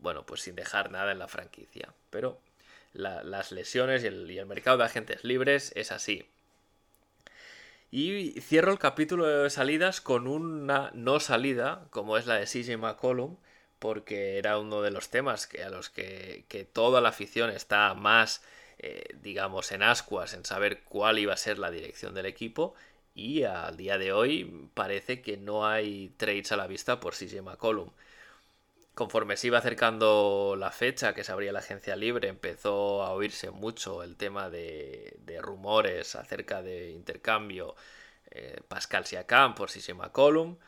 bueno 0.00 0.24
pues 0.24 0.42
sin 0.42 0.54
dejar 0.54 0.90
nada 0.90 1.12
en 1.12 1.18
la 1.18 1.28
franquicia 1.28 1.92
pero 2.10 2.40
las 2.92 3.52
lesiones 3.52 4.02
y 4.02 4.06
el, 4.06 4.46
mercado 4.46 4.78
de 4.78 4.84
agentes 4.84 5.24
libres 5.24 5.72
es 5.76 5.92
así. 5.92 6.26
Y 7.92 8.40
cierro 8.40 8.72
el 8.72 8.78
capítulo 8.78 9.26
de 9.26 9.50
salidas 9.50 10.00
con 10.00 10.26
una 10.28 10.90
no 10.94 11.18
salida, 11.18 11.86
como 11.90 12.16
es 12.16 12.26
la 12.26 12.34
de 12.34 12.46
CJ 12.46 12.76
McCollum, 12.78 13.36
porque 13.80 14.38
era 14.38 14.58
uno 14.58 14.82
de 14.82 14.92
los 14.92 15.10
temas 15.10 15.48
a 15.64 15.70
los 15.70 15.90
que, 15.90 16.44
toda 16.72 17.00
la 17.00 17.08
afición 17.10 17.50
está 17.50 17.94
más, 17.94 18.42
eh, 18.78 19.04
digamos, 19.22 19.72
en 19.72 19.82
ascuas 19.82 20.34
en 20.34 20.44
saber 20.44 20.82
cuál 20.84 21.18
iba 21.18 21.34
a 21.34 21.36
ser 21.36 21.58
la 21.58 21.70
dirección 21.72 22.14
del 22.14 22.26
equipo. 22.26 22.74
Y 23.14 23.42
al 23.44 23.76
día 23.76 23.98
de 23.98 24.12
hoy 24.12 24.68
parece 24.74 25.22
que 25.22 25.36
no 25.36 25.66
hay 25.66 26.10
trades 26.16 26.52
a 26.52 26.56
la 26.56 26.68
vista 26.68 27.00
por 27.00 27.14
CJ 27.14 27.42
McCollum 27.42 27.90
conforme 28.94 29.38
se 29.38 29.46
iba 29.46 29.56
acercando 29.58 30.56
la 30.58 30.70
fecha 30.70 31.14
que 31.14 31.24
se 31.24 31.32
abría 31.32 31.52
la 31.52 31.60
agencia 31.60 31.96
libre, 31.96 32.28
empezó 32.28 33.02
a 33.02 33.12
oírse 33.12 33.50
mucho 33.50 34.02
el 34.02 34.16
tema 34.16 34.50
de, 34.50 35.16
rumores 35.40 36.16
acerca 36.16 36.60
de 36.60 36.90
intercambio 36.90 37.74
eh, 38.30 38.60
Pascal 38.68 39.06
Siakam 39.06 39.54
por 39.54 39.70
Sisi 39.70 39.94
McCollum, 39.94 40.58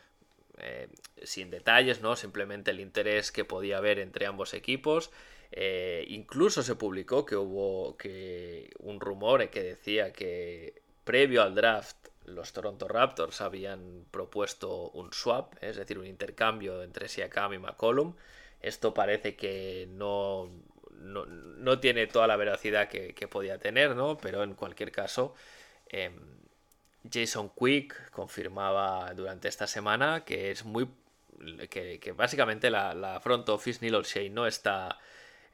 eh, 0.59 0.89
sin 1.23 1.51
detalles, 1.51 2.01
¿no? 2.03 2.17
Simplemente 2.17 2.71
el 2.71 2.81
interés 2.81 3.33
que 3.33 3.45
podía 3.45 3.79
haber 3.79 3.99
entre 3.99 4.27
ambos 4.27 4.55
equipos. 4.55 5.11
Eh, 5.51 6.05
incluso 6.09 6.63
se 6.63 6.77
publicó 6.77 7.27
que 7.27 7.37
hubo 7.37 7.97
que 7.97 8.71
un 8.79 9.01
rumor 9.01 9.49
que 9.51 9.63
decía 9.63 10.13
que 10.13 10.83
previo 11.05 11.43
al 11.43 11.55
draft 11.55 11.97
los 12.25 12.53
Toronto 12.53 12.89
Raptors 12.89 13.41
habían 13.41 14.05
propuesto 14.11 14.91
un 14.91 15.13
swap, 15.13 15.55
es 15.61 15.77
decir, 15.77 15.99
un 15.99 16.07
intercambio 16.07 16.83
entre 16.83 17.09
Siakam 17.09 17.55
y 17.55 17.59
McCollum. 17.59 18.15
Esto 18.61 18.95
parece 18.95 19.35
que 19.35 19.89
no, 19.91 20.49
no, 20.93 21.81
tiene 21.81 22.07
toda 22.07 22.27
la 22.27 22.37
veracidad 22.37 22.89
que, 22.89 23.29
podía 23.29 23.59
tener, 23.59 23.97
¿no? 23.97 24.17
Pero 24.19 24.45
en 24.45 24.55
cualquier 24.55 24.93
caso, 24.93 25.35
em, 25.89 26.15
Jason 27.11 27.51
Quick 27.51 28.11
confirmaba 28.11 29.13
durante 29.15 29.49
esta 29.49 29.67
semana 29.67 30.25
que 30.25 30.51
es 30.51 30.65
muy. 30.65 30.89
que, 31.71 32.15
básicamente 32.17 32.71
la, 32.71 33.21
front 33.23 33.49
office 33.49 33.81
Neil 33.81 33.95
O'Shea 33.97 34.31
no 34.31 34.47
está. 34.47 34.99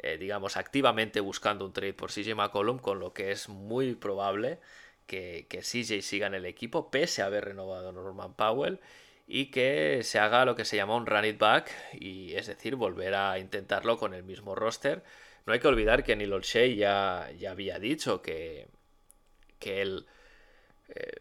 Eh, 0.00 0.16
digamos, 0.16 0.56
activamente 0.56 1.18
buscando 1.18 1.64
un 1.64 1.72
trade 1.72 1.92
por 1.92 2.12
CJ 2.12 2.36
McCollum, 2.36 2.78
con 2.78 3.00
lo 3.00 3.12
que 3.12 3.32
es 3.32 3.48
muy 3.48 3.96
probable 3.96 4.60
que, 5.08 5.46
que 5.48 5.58
CJ 5.58 6.02
siga 6.02 6.28
en 6.28 6.34
el 6.34 6.46
equipo, 6.46 6.88
pese 6.90 7.22
a 7.22 7.26
haber 7.26 7.46
renovado 7.46 7.90
Norman 7.90 8.34
Powell, 8.34 8.78
y 9.26 9.46
que 9.50 10.04
se 10.04 10.20
haga 10.20 10.44
lo 10.44 10.54
que 10.54 10.64
se 10.64 10.76
llama 10.76 10.94
un 10.94 11.06
run 11.06 11.24
it 11.24 11.38
back, 11.38 11.72
y 11.94 12.34
es 12.36 12.46
decir, 12.46 12.76
volver 12.76 13.16
a 13.16 13.40
intentarlo 13.40 13.98
con 13.98 14.14
el 14.14 14.22
mismo 14.22 14.54
roster. 14.54 15.02
No 15.46 15.52
hay 15.52 15.58
que 15.58 15.68
olvidar 15.68 16.04
que 16.04 16.14
Neil 16.14 16.32
O'Shea 16.32 16.66
ya, 16.66 17.30
ya 17.36 17.50
había 17.50 17.80
dicho 17.80 18.22
que, 18.22 18.68
que 19.58 19.82
él 19.82 20.06
eh, 20.90 21.12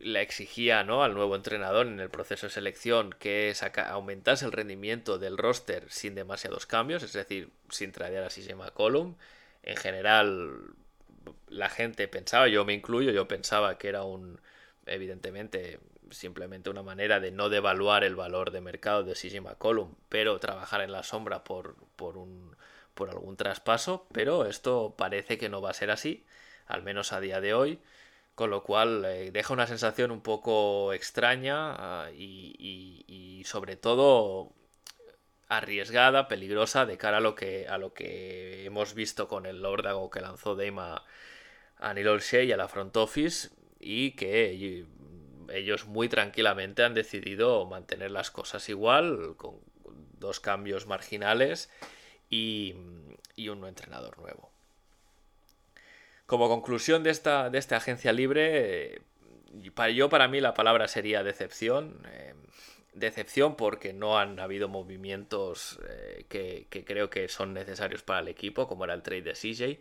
le 0.00 0.22
exigía 0.22 0.84
¿no? 0.84 1.02
al 1.02 1.14
nuevo 1.14 1.34
entrenador 1.36 1.86
en 1.86 2.00
el 2.00 2.10
proceso 2.10 2.46
de 2.46 2.52
selección 2.52 3.14
que 3.18 3.54
aumentase 3.88 4.44
el 4.44 4.52
rendimiento 4.52 5.18
del 5.18 5.38
roster 5.38 5.90
sin 5.90 6.14
demasiados 6.14 6.66
cambios, 6.66 7.02
es 7.02 7.12
decir, 7.12 7.50
sin 7.70 7.92
tradear 7.92 8.24
a 8.24 8.28
CJ 8.28 8.54
McCollum. 8.54 9.16
En 9.62 9.76
general, 9.76 10.74
la 11.48 11.68
gente 11.68 12.08
pensaba, 12.08 12.48
yo 12.48 12.64
me 12.64 12.74
incluyo, 12.74 13.10
yo 13.10 13.28
pensaba 13.28 13.78
que 13.78 13.88
era 13.88 14.04
un, 14.04 14.40
evidentemente, 14.86 15.80
simplemente 16.10 16.70
una 16.70 16.82
manera 16.82 17.20
de 17.20 17.30
no 17.30 17.48
devaluar 17.48 18.04
el 18.04 18.16
valor 18.16 18.50
de 18.50 18.60
mercado 18.60 19.04
de 19.04 19.14
CJ 19.14 19.40
McCollum, 19.40 19.94
pero 20.08 20.38
trabajar 20.38 20.80
en 20.80 20.92
la 20.92 21.02
sombra 21.02 21.44
por, 21.44 21.76
por, 21.96 22.16
un, 22.16 22.56
por 22.94 23.10
algún 23.10 23.36
traspaso, 23.36 24.06
pero 24.12 24.46
esto 24.46 24.94
parece 24.96 25.38
que 25.38 25.48
no 25.48 25.60
va 25.60 25.70
a 25.70 25.74
ser 25.74 25.90
así, 25.90 26.24
al 26.66 26.82
menos 26.82 27.12
a 27.12 27.20
día 27.20 27.40
de 27.40 27.54
hoy, 27.54 27.80
con 28.38 28.50
lo 28.50 28.62
cual 28.62 29.04
eh, 29.04 29.32
deja 29.32 29.52
una 29.52 29.66
sensación 29.66 30.12
un 30.12 30.20
poco 30.20 30.92
extraña 30.92 31.72
ah, 31.72 32.10
y, 32.12 32.54
y, 33.08 33.42
sobre 33.42 33.74
todo 33.74 34.52
arriesgada, 35.48 36.28
peligrosa 36.28 36.86
de 36.86 36.98
cara 36.98 37.16
a 37.16 37.20
lo 37.20 37.34
que, 37.34 37.66
a 37.66 37.78
lo 37.78 37.94
que 37.94 38.64
hemos 38.64 38.94
visto 38.94 39.26
con 39.26 39.44
el 39.44 39.60
Lordago 39.60 40.08
que 40.08 40.20
lanzó 40.20 40.54
Dame 40.54 41.00
a 41.78 41.94
Neil 41.94 42.20
y 42.30 42.52
a 42.52 42.56
la 42.56 42.68
front 42.68 42.96
office 42.96 43.48
y 43.80 44.12
que 44.12 44.86
ellos 45.52 45.86
muy 45.86 46.08
tranquilamente 46.08 46.84
han 46.84 46.94
decidido 46.94 47.66
mantener 47.66 48.12
las 48.12 48.30
cosas 48.30 48.68
igual 48.68 49.34
con 49.36 49.58
dos 50.20 50.38
cambios 50.38 50.86
marginales 50.86 51.70
y, 52.30 52.76
un 53.48 53.66
entrenador 53.66 54.16
nuevo. 54.18 54.52
Como 56.28 56.48
conclusión 56.48 57.02
de 57.02 57.08
esta, 57.08 57.48
de 57.48 57.56
esta 57.56 57.78
agencia 57.78 58.12
libre, 58.12 59.00
para 59.74 59.90
yo 59.90 60.10
para 60.10 60.28
mí 60.28 60.42
la 60.42 60.52
palabra 60.52 60.86
sería 60.86 61.22
decepción. 61.22 62.02
Eh, 62.12 62.34
decepción 62.92 63.56
porque 63.56 63.94
no 63.94 64.18
han 64.18 64.38
habido 64.38 64.68
movimientos 64.68 65.80
eh, 65.88 66.26
que, 66.28 66.84
creo 66.84 67.08
que 67.08 67.28
son 67.30 67.54
necesarios 67.54 68.02
para 68.02 68.20
el 68.20 68.28
equipo, 68.28 68.68
como 68.68 68.84
era 68.84 68.92
el 68.92 69.02
trade 69.02 69.22
de 69.22 69.32
CJ. 69.32 69.80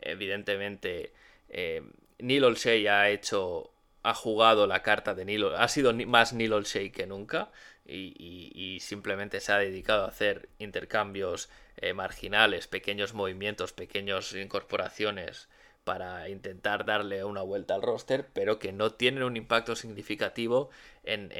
Evidentemente, 0.00 1.12
eh, 1.48 1.82
Neil 2.20 2.44
Olshey 2.44 2.86
ha 2.86 3.10
hecho, 3.10 3.72
ha 4.04 4.14
jugado 4.14 4.68
la 4.68 4.82
carta 4.82 5.16
de 5.16 5.24
Neil, 5.24 5.46
ha 5.56 5.66
sido 5.66 5.92
más 5.92 6.32
Neil 6.32 6.52
Olshey 6.52 6.90
que 6.90 7.08
nunca 7.08 7.50
y, 7.84 8.78
simplemente 8.80 9.40
se 9.40 9.52
ha 9.52 9.58
dedicado 9.58 10.04
a 10.04 10.08
hacer 10.08 10.48
intercambios 10.60 11.50
eh, 11.76 11.92
marginales, 11.92 12.68
pequeños 12.68 13.14
movimientos, 13.14 13.72
pequeñas 13.72 14.32
incorporaciones 14.34 15.48
para 15.84 16.28
intentar 16.28 16.84
darle 16.84 17.24
una 17.24 17.42
vuelta 17.42 17.74
al 17.74 17.82
roster, 17.82 18.28
pero 18.32 18.58
que 18.58 18.72
no 18.72 18.92
tienen 18.92 19.24
un 19.24 19.36
impacto 19.36 19.74
significativo 19.76 20.70
en, 21.02 21.32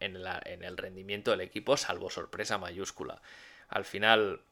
el 0.00 0.76
rendimiento 0.76 1.30
del 1.32 1.40
equipo, 1.40 1.76
salvo 1.76 2.10
sorpresa 2.10 2.58
mayúscula. 2.58 3.22
Al 3.68 3.84
final, 3.84 4.42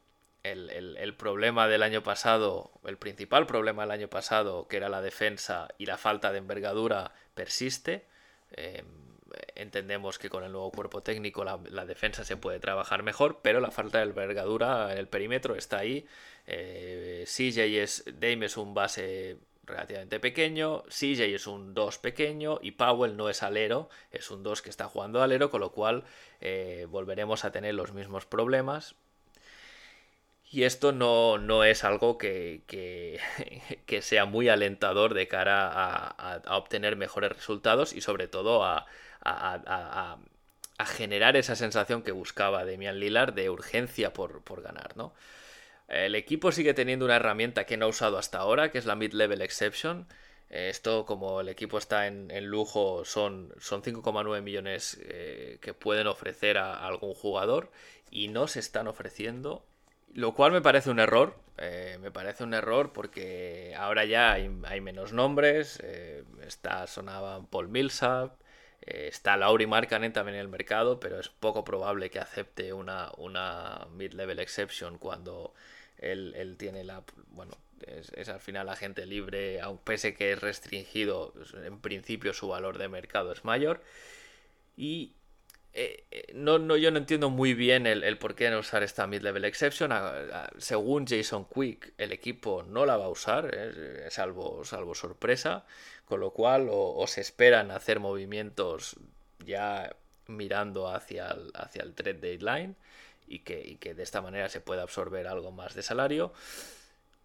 el, 0.43 1.15
problema 1.17 1.69
del 1.69 1.83
año 1.83 2.03
pasado, 2.03 2.73
el 2.85 2.97
principal 2.97 3.47
problema 3.47 3.83
del 3.83 3.93
año 3.93 4.09
pasado, 4.09 4.67
que 4.69 4.79
era 4.79 4.89
la 4.89 5.03
defensa 5.03 5.69
y 5.79 5.87
la 5.87 5.99
falta 5.99 6.33
de 6.33 6.39
envergadura, 6.39 7.13
persiste. 7.35 8.07
Em, 8.53 9.10
entendemos 9.55 10.19
que 10.19 10.31
con 10.31 10.45
el 10.45 10.53
nuevo 10.53 10.71
cuerpo 10.71 11.03
técnico 11.03 11.45
la, 11.45 11.85
defensa 11.85 12.25
se 12.25 12.37
puede 12.37 12.61
trabajar 12.61 13.03
mejor, 13.03 13.41
pero 13.43 13.61
la 13.61 13.71
falta 13.71 13.99
de 13.99 14.05
envergadura 14.05 14.93
en 14.93 14.99
el 14.99 15.09
perímetro 15.09 15.55
está 15.55 15.79
ahí. 15.79 16.07
Eh, 16.47 17.25
CJ 17.27 17.83
es, 17.83 18.05
Dame 18.07 18.47
es 18.47 18.57
un 18.57 18.75
base 18.75 19.39
relativamente 19.65 20.21
pequeño, 20.21 20.83
CJ 20.89 21.35
es 21.35 21.47
un 21.47 21.75
2 21.75 21.99
pequeño 21.99 22.59
y 22.61 22.73
Powell 22.73 23.17
no 23.17 23.29
es 23.29 23.43
alero, 23.43 23.89
es 24.11 24.31
un 24.31 24.43
2 24.43 24.63
que 24.63 24.71
está 24.71 24.87
jugando 24.87 25.23
alero, 25.23 25.51
con 25.51 25.61
lo 25.61 25.73
cual 25.73 26.05
eh, 26.41 26.87
volveremos 26.89 27.45
a 27.45 27.53
tener 27.53 27.75
los 27.75 27.93
mismos 27.93 28.27
problemas. 28.27 28.95
Y 30.53 30.65
esto 30.65 30.91
no, 30.91 31.63
es 31.63 31.85
algo 31.85 32.19
que, 32.19 32.63
que, 33.87 34.03
sea 34.03 34.25
muy 34.25 34.49
alentador 34.49 35.15
de 35.15 35.29
cara 35.29 35.69
a 35.69 36.57
obtener 36.57 36.97
mejores 36.97 37.31
resultados 37.31 37.93
y 37.93 38.01
sobre 38.01 38.27
todo 38.27 38.65
a, 38.65 38.87
a, 39.25 40.19
generar 40.87 41.37
esa 41.37 41.57
sensación 41.57 42.03
que 42.03 42.13
buscaba 42.13 42.65
Demian 42.65 42.99
Lillard 42.99 43.35
de 43.35 43.51
urgencia 43.51 44.15
por, 44.15 44.63
ganar, 44.63 44.97
¿no? 44.97 45.13
El 45.89 46.15
equipo 46.15 46.53
sigue 46.53 46.73
teniendo 46.73 47.05
una 47.05 47.17
herramienta 47.17 47.67
que 47.67 47.77
no 47.77 47.87
ha 47.87 47.89
usado 47.89 48.17
hasta 48.17 48.39
ahora, 48.39 48.71
que 48.71 48.79
es 48.79 48.87
la 48.87 48.95
Mid-Level 48.95 49.43
Exception. 49.43 50.07
Esto, 50.49 51.05
como 51.05 51.41
el 51.41 51.49
equipo 51.49 51.79
está 51.79 52.07
en, 52.07 52.47
lujo, 52.47 53.05
son, 53.05 53.53
son 53.59 53.83
5,9 53.83 54.41
millones 54.41 54.99
eh, 55.03 55.59
que 55.61 55.75
pueden 55.75 56.07
ofrecer 56.07 56.59
a, 56.59 56.87
algún 56.87 57.15
jugador 57.15 57.71
y 58.11 58.29
no 58.29 58.49
se 58.49 58.61
están 58.61 58.89
ofreciendo. 58.89 59.65
Lo 60.13 60.35
cual 60.35 60.53
me 60.53 60.61
parece 60.61 60.91
un 60.91 60.99
error. 60.99 61.37
Eh, 61.59 61.99
me 62.01 62.11
parece 62.11 62.43
un 62.43 62.55
error 62.55 62.93
porque 62.93 63.75
ahora 63.77 64.05
ya 64.05 64.33
hay, 64.33 64.49
menos 64.81 65.13
nombres. 65.13 65.79
Eh, 65.83 66.25
está, 66.43 66.87
sonaba 66.87 67.45
Paul 67.49 67.69
Millsap. 67.69 68.40
Eh, 68.83 69.09
está 69.09 69.37
Lauri 69.37 69.67
Markkanen 69.67 70.13
también 70.13 70.37
en 70.37 70.43
el 70.43 70.49
mercado, 70.49 71.01
pero 71.01 71.21
es 71.21 71.29
poco 71.29 71.65
probable 71.65 72.11
que 72.11 72.19
acepte 72.19 72.73
una, 72.73 73.11
una 73.19 73.87
mid-level 73.93 74.39
exception 74.39 74.99
cuando 74.99 75.55
él, 75.99 76.57
tiene 76.59 76.85
la. 76.85 77.03
Bueno, 77.29 77.53
es, 77.87 78.29
al 78.29 78.41
final 78.41 78.69
agente 78.69 79.07
libre, 79.07 79.61
aunque 79.61 79.85
pese 79.85 80.15
que 80.15 80.33
es 80.33 80.41
restringido, 80.41 81.33
pues, 81.35 81.55
en 81.55 81.81
principio 81.81 82.33
su 82.33 82.49
valor 82.49 82.79
de 82.79 82.89
mercado 82.89 83.33
es 83.33 83.45
mayor. 83.45 83.83
Y 84.77 85.13
eh, 85.73 86.05
eh, 86.11 86.33
no, 86.35 86.59
no, 86.59 86.77
yo 86.77 86.91
no 86.91 86.99
entiendo 86.99 87.31
muy 87.31 87.55
bien 87.55 87.87
el, 87.87 88.19
por 88.19 88.35
qué 88.35 88.51
no 88.51 88.59
usar 88.59 88.83
esta 88.83 89.07
mid-level 89.07 89.45
exception. 89.45 89.93
según 90.59 91.07
Jason 91.07 91.47
Quick, 91.47 91.95
el 91.99 92.13
equipo 92.13 92.63
no 92.63 92.87
la 92.87 92.97
va 92.97 93.07
a 93.07 93.11
usar, 93.11 93.51
salvo, 94.11 94.65
salvo 94.65 94.95
sorpresa 94.95 95.65
con 96.11 96.21
lo 96.21 96.33
cual 96.33 96.67
o, 96.71 97.07
se 97.07 97.21
esperan 97.21 97.71
hacer 97.71 98.01
movimientos 98.01 98.97
ya 99.47 99.95
mirando 100.27 100.89
hacia 100.89 101.29
el, 101.29 101.53
hacia 101.55 101.83
el 101.83 101.95
trade 101.95 102.15
deadline 102.15 102.77
y 103.29 103.39
que, 103.39 103.95
de 103.95 104.03
esta 104.03 104.21
manera 104.21 104.49
se 104.49 104.61
pueda 104.61 104.83
absorber 104.83 105.29
algo 105.29 105.53
más 105.53 105.75
de 105.75 105.83
salario 105.83 106.33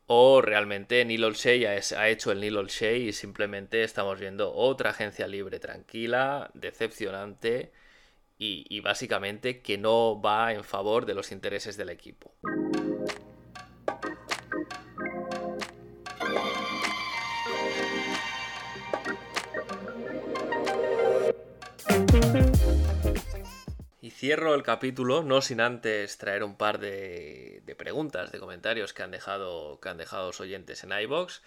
o 0.06 0.40
realmente 0.42 1.04
Neil 1.04 1.24
Olshey 1.24 1.66
ha, 1.66 2.10
hecho 2.10 2.32
el 2.32 2.42
Neil 2.42 2.58
Olshey 2.58 3.08
y 3.08 3.12
simplemente 3.12 3.84
estamos 3.84 4.20
viendo 4.20 4.54
otra 4.54 4.92
agencia 4.92 5.28
libre 5.28 5.60
tranquila, 5.60 6.52
decepcionante 6.54 7.72
y, 8.38 8.66
y 8.70 8.80
básicamente 8.82 9.62
que 9.62 9.78
no 9.78 10.22
va 10.22 10.54
en 10.54 10.64
favor 10.64 11.06
de 11.06 11.14
los 11.14 11.32
intereses 11.32 11.78
del 11.78 11.90
equipo. 11.90 12.34
cierro 24.26 24.56
el 24.56 24.64
capítulo, 24.64 25.22
no 25.22 25.40
sin 25.40 25.62
antes 25.62 26.18
traer 26.18 26.44
un 26.44 26.58
par 26.58 26.80
de, 26.80 27.62
preguntas, 27.78 28.32
de 28.32 28.40
comentarios 28.40 28.92
que 28.92 29.04
han 29.04 29.12
dejado, 29.12 29.80
que 29.80 29.90
han 29.90 29.98
dejado 29.98 30.28
los 30.28 30.42
oyentes 30.42 30.84
en 30.84 30.94
iBox. 30.94 31.44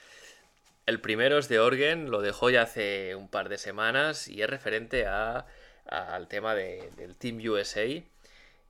El 0.86 1.00
primero 1.00 1.38
es 1.38 1.48
de 1.48 1.58
Orgen, 1.58 2.08
lo 2.08 2.22
dejó 2.22 2.50
ya 2.50 2.62
hace 2.62 3.16
un 3.16 3.28
par 3.28 3.48
de 3.48 3.58
semanas 3.58 4.28
y 4.28 4.42
es 4.42 4.48
referente 4.48 5.06
a, 5.06 5.46
al 5.88 6.28
tema 6.28 6.54
del 6.54 7.16
Team 7.18 7.38
USA. 7.48 7.86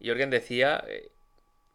Y 0.01 0.11
Orgen 0.11 0.31
decía, 0.31 0.85
eh, 0.89 1.11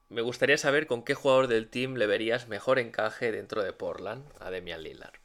me 0.10 0.22
gustaría 0.22 0.58
saber 0.58 0.88
con 0.88 1.04
qué 1.04 1.14
jugador 1.14 1.48
del 1.48 1.68
team 1.68 1.96
le 1.96 2.08
verías 2.08 2.48
mejor 2.48 2.80
encaje 2.80 3.32
dentro 3.32 3.64
de 3.64 3.74
Portland 3.74 4.24
a 4.40 4.52
Demian 4.52 4.84
Lillard. 4.84 5.24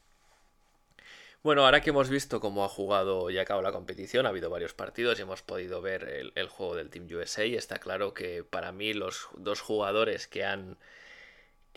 Bueno, 1.43 1.65
ahora 1.65 1.81
que 1.81 1.91
hemos 1.91 2.09
visto 2.09 2.41
cómo 2.41 2.65
ha 2.65 2.69
jugado 2.69 3.31
y 3.31 3.39
acabado 3.39 3.63
la 3.63 3.73
competición, 3.73 4.27
ha 4.27 4.31
habido 4.31 4.51
varios 4.51 4.75
partidos 4.75 5.19
y 5.19 5.23
hemos 5.23 5.43
podido 5.43 5.81
ver 5.81 6.33
el, 6.35 6.49
juego 6.49 6.75
del 6.75 6.91
Team 6.91 7.07
USA. 7.13 7.45
Está 7.45 7.79
claro 7.79 8.13
que 8.13 8.43
para 8.43 8.73
mí 8.73 8.93
los 8.93 9.29
dos 9.37 9.61
jugadores 9.61 10.27
que 10.27 10.45
han, 10.45 10.79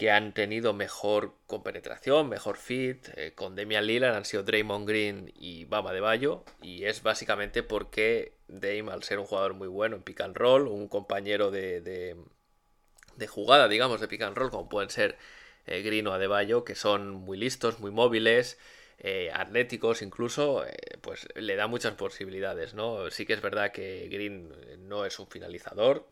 que 0.02 0.10
han 0.10 0.34
tenido 0.34 0.74
mejor 0.74 1.36
compenetración, 1.46 2.28
mejor 2.28 2.58
fit, 2.58 3.08
eh, 3.18 3.34
con 3.36 3.56
Damian 3.56 3.86
Lillard 3.86 4.16
han 4.16 4.26
sido 4.26 4.42
Draymond 4.42 4.90
Green 4.90 5.32
y 5.36 5.66
Bama 5.66 5.94
de. 5.94 6.40
Y 6.64 6.86
es 6.86 7.04
básicamente 7.04 7.62
porque 7.62 8.34
Dame, 8.48 8.92
al 8.92 9.04
ser 9.04 9.20
un 9.20 9.28
jugador 9.28 9.54
muy 9.54 9.68
bueno 9.68 9.96
en 9.96 10.02
pick 10.02 10.22
and 10.22 10.36
roll, 10.36 10.66
un 10.66 10.88
compañero 10.88 11.52
de, 11.52 11.82
de, 11.82 13.28
jugada, 13.28 13.68
digamos, 13.68 14.02
de 14.02 14.08
pick 14.08 14.24
and 14.24 14.36
roll, 14.36 14.50
como 14.50 14.70
pueden 14.70 14.90
ser 14.90 15.20
eh, 15.68 15.84
Green 15.84 16.08
o 16.08 16.14
Adebayo, 16.14 16.64
que 16.64 16.74
son 16.74 17.12
muy 17.12 17.38
listos, 17.38 17.80
muy 17.80 17.92
móviles. 17.92 18.58
Eh, 18.98 19.30
atléticos 19.32 20.02
incluso, 20.02 20.66
pues 21.02 21.28
le 21.36 21.56
da 21.56 21.68
muchas 21.68 21.94
posibilidades, 21.94 22.74
¿no? 22.74 23.12
Sí 23.12 23.28
que 23.28 23.34
es 23.34 23.42
verdad 23.42 23.72
que 23.72 24.10
Green 24.10 24.52
no 24.90 25.06
es 25.06 25.20
un 25.20 25.28
finalizador, 25.28 26.08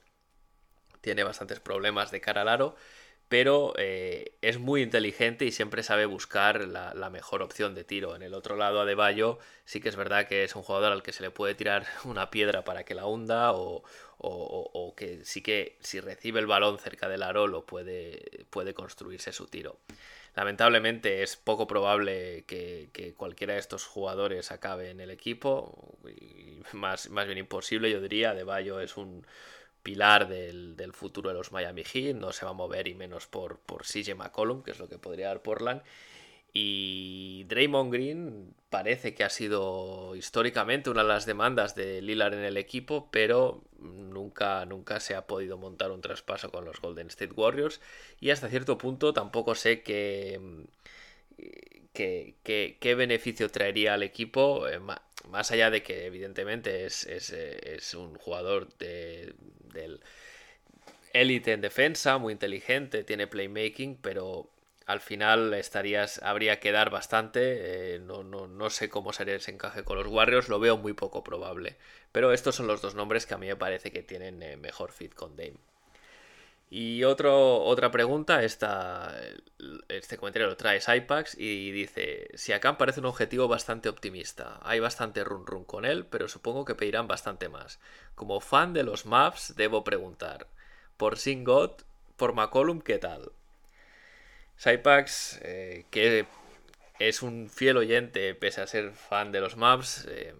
tiene 1.01 1.23
bastantes 1.23 1.59
problemas 1.59 2.11
de 2.11 2.21
cara 2.21 2.41
al 2.41 2.49
aro, 2.49 2.75
pero 3.29 3.73
eh, 3.77 4.33
es 4.41 4.57
muy 4.57 4.81
inteligente 4.81 5.45
y 5.45 5.51
siempre 5.51 5.83
sabe 5.83 6.07
buscar 6.07 6.67
la, 6.67 7.09
mejor 7.11 7.43
opción 7.43 7.75
de 7.75 7.83
tiro. 7.83 8.15
En 8.15 8.23
el 8.23 8.33
otro 8.33 8.55
lado, 8.55 8.81
Adebayo, 8.81 9.37
sí 9.65 9.79
que 9.79 9.89
es 9.89 9.95
verdad 9.95 10.27
que 10.27 10.43
es 10.43 10.55
un 10.55 10.63
jugador 10.63 10.91
al 10.91 11.03
que 11.03 11.13
se 11.13 11.21
le 11.21 11.29
puede 11.29 11.53
tirar 11.53 11.85
una 12.05 12.31
piedra 12.31 12.63
para 12.63 12.83
que 12.83 12.95
la 12.95 13.05
hunda 13.05 13.53
o, 13.53 13.83
o, 14.17 14.93
que 14.97 15.23
sí 15.23 15.41
que 15.41 15.77
si 15.79 15.99
recibe 15.99 16.39
el 16.39 16.47
balón 16.47 16.79
cerca 16.79 17.07
del 17.07 17.23
aro 17.23 17.47
lo 17.47 17.65
puede, 17.65 18.45
puede 18.49 18.73
construirse 18.73 19.31
su 19.31 19.45
tiro. 19.45 19.77
Lamentablemente 20.35 21.21
es 21.21 21.37
poco 21.37 21.67
probable 21.67 22.45
que, 22.47 23.13
cualquiera 23.15 23.53
de 23.53 23.59
estos 23.59 23.85
jugadores 23.85 24.51
acabe 24.51 24.89
en 24.89 25.01
el 25.01 25.11
equipo, 25.11 25.97
y 26.07 26.61
más, 26.73 27.09
más 27.09 27.27
bien 27.27 27.37
imposible 27.37 27.91
yo 27.91 28.01
diría, 28.01 28.33
De 28.33 28.43
Bayo 28.43 28.79
es 28.79 28.97
un 28.97 29.25
pilar 29.83 30.27
del, 30.27 30.91
futuro 30.93 31.29
de 31.29 31.35
los 31.35 31.51
Miami 31.51 31.83
Heat, 31.83 32.15
no 32.15 32.31
se 32.31 32.45
va 32.45 32.51
a 32.51 32.53
mover 32.53 32.87
y 32.87 32.95
menos 32.95 33.27
por, 33.27 33.59
por 33.59 33.83
CJ 33.83 34.15
McCollum, 34.15 34.63
que 34.63 34.71
es 34.71 34.79
lo 34.79 34.89
que 34.89 34.97
podría 34.97 35.27
dar 35.27 35.41
Portland. 35.41 35.81
Y 36.51 37.43
Draymond 37.45 37.93
Green 37.93 38.55
parece 38.69 39.13
que 39.13 39.23
ha 39.23 39.29
sido 39.29 40.15
históricamente 40.15 40.89
una 40.89 41.03
de 41.03 41.09
las 41.09 41.25
demandas 41.25 41.75
de 41.75 42.01
Lillard 42.01 42.33
en 42.33 42.43
el 42.43 42.57
equipo, 42.57 43.07
pero 43.11 43.61
nunca, 43.79 44.65
nunca 44.65 44.99
se 44.99 45.15
ha 45.15 45.27
podido 45.27 45.57
montar 45.57 45.91
un 45.91 46.01
traspaso 46.01 46.51
con 46.51 46.65
los 46.65 46.81
Golden 46.81 47.07
State 47.07 47.33
Warriors. 47.33 47.81
Y 48.19 48.31
hasta 48.31 48.49
cierto 48.49 48.77
punto 48.77 49.13
tampoco 49.13 49.53
sé 49.53 49.83
qué, 51.93 52.77
qué, 52.79 52.95
beneficio 52.95 53.49
traería 53.49 53.93
al 53.93 54.03
equipo, 54.03 54.67
eh, 54.67 54.79
más 54.79 55.51
allá 55.51 55.69
de 55.69 55.83
que 55.83 56.05
evidentemente 56.05 56.85
es, 56.85 57.05
eh, 57.33 57.79
un 57.97 58.15
jugador 58.15 58.69
de, 58.77 59.33
del 59.73 59.99
élite 61.13 61.53
en 61.53 61.61
defensa, 61.61 62.17
muy 62.17 62.33
inteligente, 62.33 63.03
tiene 63.03 63.27
playmaking, 63.27 63.97
pero 64.01 64.49
al 64.85 65.01
final 65.01 65.53
estarías, 65.53 66.19
habría 66.23 66.59
que 66.59 66.71
dar 66.71 66.89
bastante. 66.89 67.95
Eh, 67.95 67.99
no, 67.99 68.23
no, 68.23 68.47
no, 68.47 68.69
sé 68.69 68.89
cómo 68.89 69.13
sería 69.13 69.35
ese 69.35 69.51
encaje 69.51 69.83
con 69.83 69.97
los 69.97 70.07
Warriors, 70.07 70.49
lo 70.49 70.59
veo 70.59 70.77
muy 70.77 70.93
poco 70.93 71.23
probable. 71.23 71.77
Pero 72.11 72.33
estos 72.33 72.55
son 72.55 72.67
los 72.67 72.81
dos 72.81 72.95
nombres 72.95 73.25
que 73.25 73.35
a 73.35 73.37
mí 73.37 73.47
me 73.47 73.55
parece 73.55 73.91
que 73.91 74.01
tienen 74.03 74.39
mejor 74.61 74.91
fit 74.91 75.13
con 75.13 75.35
Dame. 75.35 75.68
Y 76.71 77.03
otro, 77.03 77.63
otra 77.63 77.89
pregunta, 77.89 78.43
esta, 78.43 79.19
este 79.87 80.17
comentario 80.17 80.47
lo 80.47 80.55
trae 80.55 80.79
Sypax 80.79 81.35
y 81.35 81.71
dice, 81.71 82.29
si 82.35 82.53
acá 82.53 82.77
parece 82.77 82.99
un 82.99 83.07
objetivo 83.07 83.47
bastante 83.47 83.89
optimista, 83.89 84.59
hay 84.61 84.79
bastante 84.79 85.23
run 85.23 85.47
run 85.47 85.63
con 85.63 85.83
él, 85.83 86.05
pero 86.05 86.27
supongo 86.27 86.65
que 86.65 86.75
pedirán 86.75 87.07
bastante 87.07 87.49
más. 87.49 87.79
Como 88.13 88.39
fan 88.39 88.73
de 88.73 88.83
los 88.83 89.07
maps, 89.07 89.55
debo 89.55 89.83
preguntar, 89.83 90.45
por 90.97 91.17
Singot, 91.17 91.85
por 92.17 92.33
McCollum, 92.33 92.81
¿qué 92.81 92.99
tal? 92.99 93.31
Sypax, 94.57 95.39
eh, 95.41 95.85
que 95.89 96.27
es 96.99 97.23
un 97.23 97.49
fiel 97.49 97.77
oyente, 97.77 98.35
pese 98.35 98.61
a 98.61 98.67
ser 98.67 98.91
fan 98.91 99.31
de 99.31 99.41
los 99.41 99.57
maps, 99.57 100.05
eh, 100.07 100.35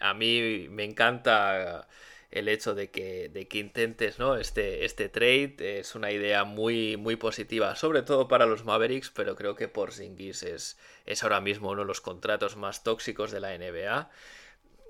a 0.00 0.12
mí 0.12 0.66
me 0.68 0.84
encanta 0.84 1.88
el 2.30 2.48
hecho 2.48 2.74
de 2.74 2.90
que, 2.90 3.28
de 3.28 3.48
que 3.48 3.58
intentes 3.58 4.18
¿no? 4.18 4.36
este, 4.36 4.84
este 4.84 5.08
trade 5.08 5.56
es 5.78 5.94
una 5.94 6.10
idea 6.10 6.44
muy, 6.44 6.96
muy 6.96 7.16
positiva, 7.16 7.76
sobre 7.76 8.02
todo 8.02 8.28
para 8.28 8.46
los 8.46 8.64
Mavericks, 8.64 9.10
pero 9.10 9.36
creo 9.36 9.54
que 9.54 9.68
por 9.68 9.92
Zingis 9.92 10.42
es, 10.42 10.78
es 11.06 11.22
ahora 11.22 11.40
mismo 11.40 11.70
uno 11.70 11.82
de 11.82 11.86
los 11.86 12.00
contratos 12.00 12.56
más 12.56 12.82
tóxicos 12.82 13.30
de 13.30 13.40
la 13.40 13.56
NBA. 13.56 14.10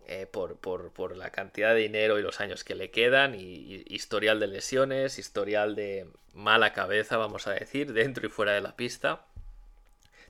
Eh, 0.09 0.27
por, 0.27 1.17
la 1.17 1.31
cantidad 1.31 1.75
de 1.75 1.81
dinero 1.81 2.17
y 2.17 2.23
los 2.23 2.41
años 2.41 2.63
que 2.63 2.77
le 2.77 2.93
quedan, 2.93 3.35
y, 3.35 3.83
historial 3.89 4.39
de 4.39 4.47
lesiones, 4.47 5.19
historial 5.19 5.75
de 5.75 6.07
mala 6.33 6.73
cabeza, 6.73 7.17
vamos 7.17 7.49
a 7.49 7.53
decir, 7.53 7.93
dentro 7.93 8.25
y 8.25 8.31
fuera 8.31 8.53
de 8.53 8.61
la 8.61 8.77
pista. 8.77 9.27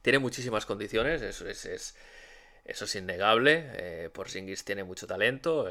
Tiene 0.01 0.19
muchísimas 0.19 0.65
condiciones, 0.65 1.21
eso 1.21 1.47
es 1.47 1.95
eso 2.67 2.85
es 2.85 2.97
innegable. 2.97 3.71
Eh, 3.75 4.11
Porzingis 4.13 4.65
tiene 4.65 4.83
mucho 4.83 5.07
talento. 5.07 5.69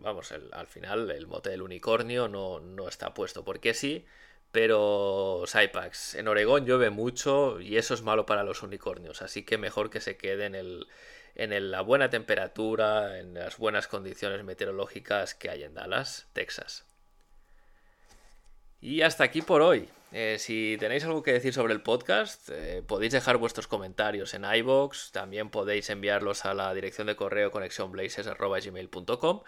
vamos, 0.00 0.32
al 0.32 0.66
final 0.66 1.10
el 1.10 1.26
mote 1.28 1.50
del 1.50 1.62
unicornio 1.62 2.28
no, 2.28 2.58
no 2.60 2.88
está 2.88 3.14
puesto 3.14 3.44
porque 3.44 3.72
sí. 3.72 4.04
Pero 4.50 5.44
Sypax, 5.46 6.14
en 6.14 6.28
Oregón 6.28 6.64
llueve 6.64 6.90
mucho 6.90 7.60
y 7.60 7.76
eso 7.76 7.94
es 7.94 8.02
malo 8.02 8.26
para 8.26 8.44
los 8.44 8.62
unicornios. 8.62 9.22
Así 9.22 9.44
que 9.44 9.58
mejor 9.58 9.90
que 9.90 10.00
se 10.00 10.16
quede 10.16 10.46
en, 10.46 10.54
el, 10.54 10.86
en 11.34 11.70
la 11.70 11.80
buena 11.80 12.10
temperatura, 12.10 13.18
en 13.18 13.34
las 13.34 13.58
buenas 13.58 13.88
condiciones 13.88 14.44
meteorológicas 14.44 15.34
que 15.34 15.50
hay 15.50 15.64
en 15.64 15.74
Dallas, 15.74 16.28
Texas. 16.32 16.84
Y 18.84 19.00
hasta 19.00 19.24
aquí 19.24 19.40
por 19.40 19.62
hoy. 19.62 19.88
Eh, 20.12 20.36
si 20.38 20.76
tenéis 20.78 21.04
algo 21.04 21.22
que 21.22 21.32
decir 21.32 21.54
sobre 21.54 21.72
el 21.72 21.80
podcast, 21.80 22.50
eh, 22.52 22.82
podéis 22.86 23.14
dejar 23.14 23.38
vuestros 23.38 23.66
comentarios 23.66 24.34
en 24.34 24.44
iBox, 24.44 25.10
también 25.10 25.48
podéis 25.48 25.88
enviarlos 25.88 26.44
a 26.44 26.52
la 26.52 26.74
dirección 26.74 27.06
de 27.06 27.16
correo 27.16 27.50
conexionblazers.gmail.com 27.50 29.40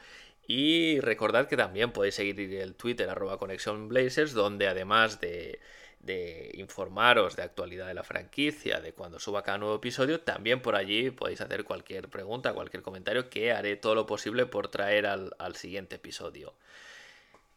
y 0.49 1.01
recordad 1.01 1.49
que 1.49 1.59
también 1.59 1.93
podéis 1.93 2.15
seguir 2.15 2.41
el 2.55 2.77
Twitter 2.77 3.11
arroba 3.11 3.37
conexionblazers, 3.37 4.33
donde 4.33 4.69
además 4.69 5.21
de, 5.21 5.61
de 6.01 6.53
informaros 6.55 7.37
de 7.37 7.43
actualidad 7.43 7.89
de 7.89 7.95
la 7.95 8.05
franquicia, 8.05 8.81
de 8.81 8.95
cuando 8.95 9.21
suba 9.21 9.43
cada 9.43 9.59
nuevo 9.59 9.75
episodio, 9.75 10.21
también 10.21 10.63
por 10.63 10.77
allí 10.77 11.11
podéis 11.11 11.43
hacer 11.43 11.65
cualquier 11.65 12.09
pregunta, 12.09 12.55
cualquier 12.55 12.83
comentario 12.83 13.29
que 13.29 13.53
haré 13.53 13.77
todo 13.77 13.95
lo 13.95 14.07
posible 14.07 14.47
por 14.47 14.69
traer 14.69 15.05
al 15.05 15.57
siguiente 15.57 15.97
episodio. 15.97 16.55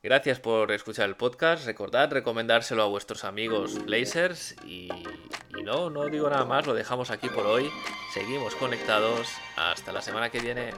Gracias 0.02 0.40
por 0.40 0.72
escuchar 0.72 1.10
el 1.10 1.18
podcast. 1.18 1.66
Recordad 1.66 2.10
recomendárselo 2.10 2.84
a 2.84 2.88
vuestros 2.88 3.26
amigos 3.26 3.84
Blazers. 3.84 4.56
Y, 4.66 4.88
y, 5.58 5.64
no, 5.64 5.90
no 5.90 6.06
digo 6.06 6.30
nada 6.30 6.46
más, 6.46 6.66
lo 6.66 6.74
dejamos 6.74 7.12
aquí 7.12 7.28
por 7.28 7.46
hoy. 7.46 7.70
Seguimos 8.14 8.56
conectados. 8.56 9.28
Hasta 9.58 9.92
la 9.92 10.02
semana 10.02 10.30
que 10.30 10.40
viene. 10.40 10.72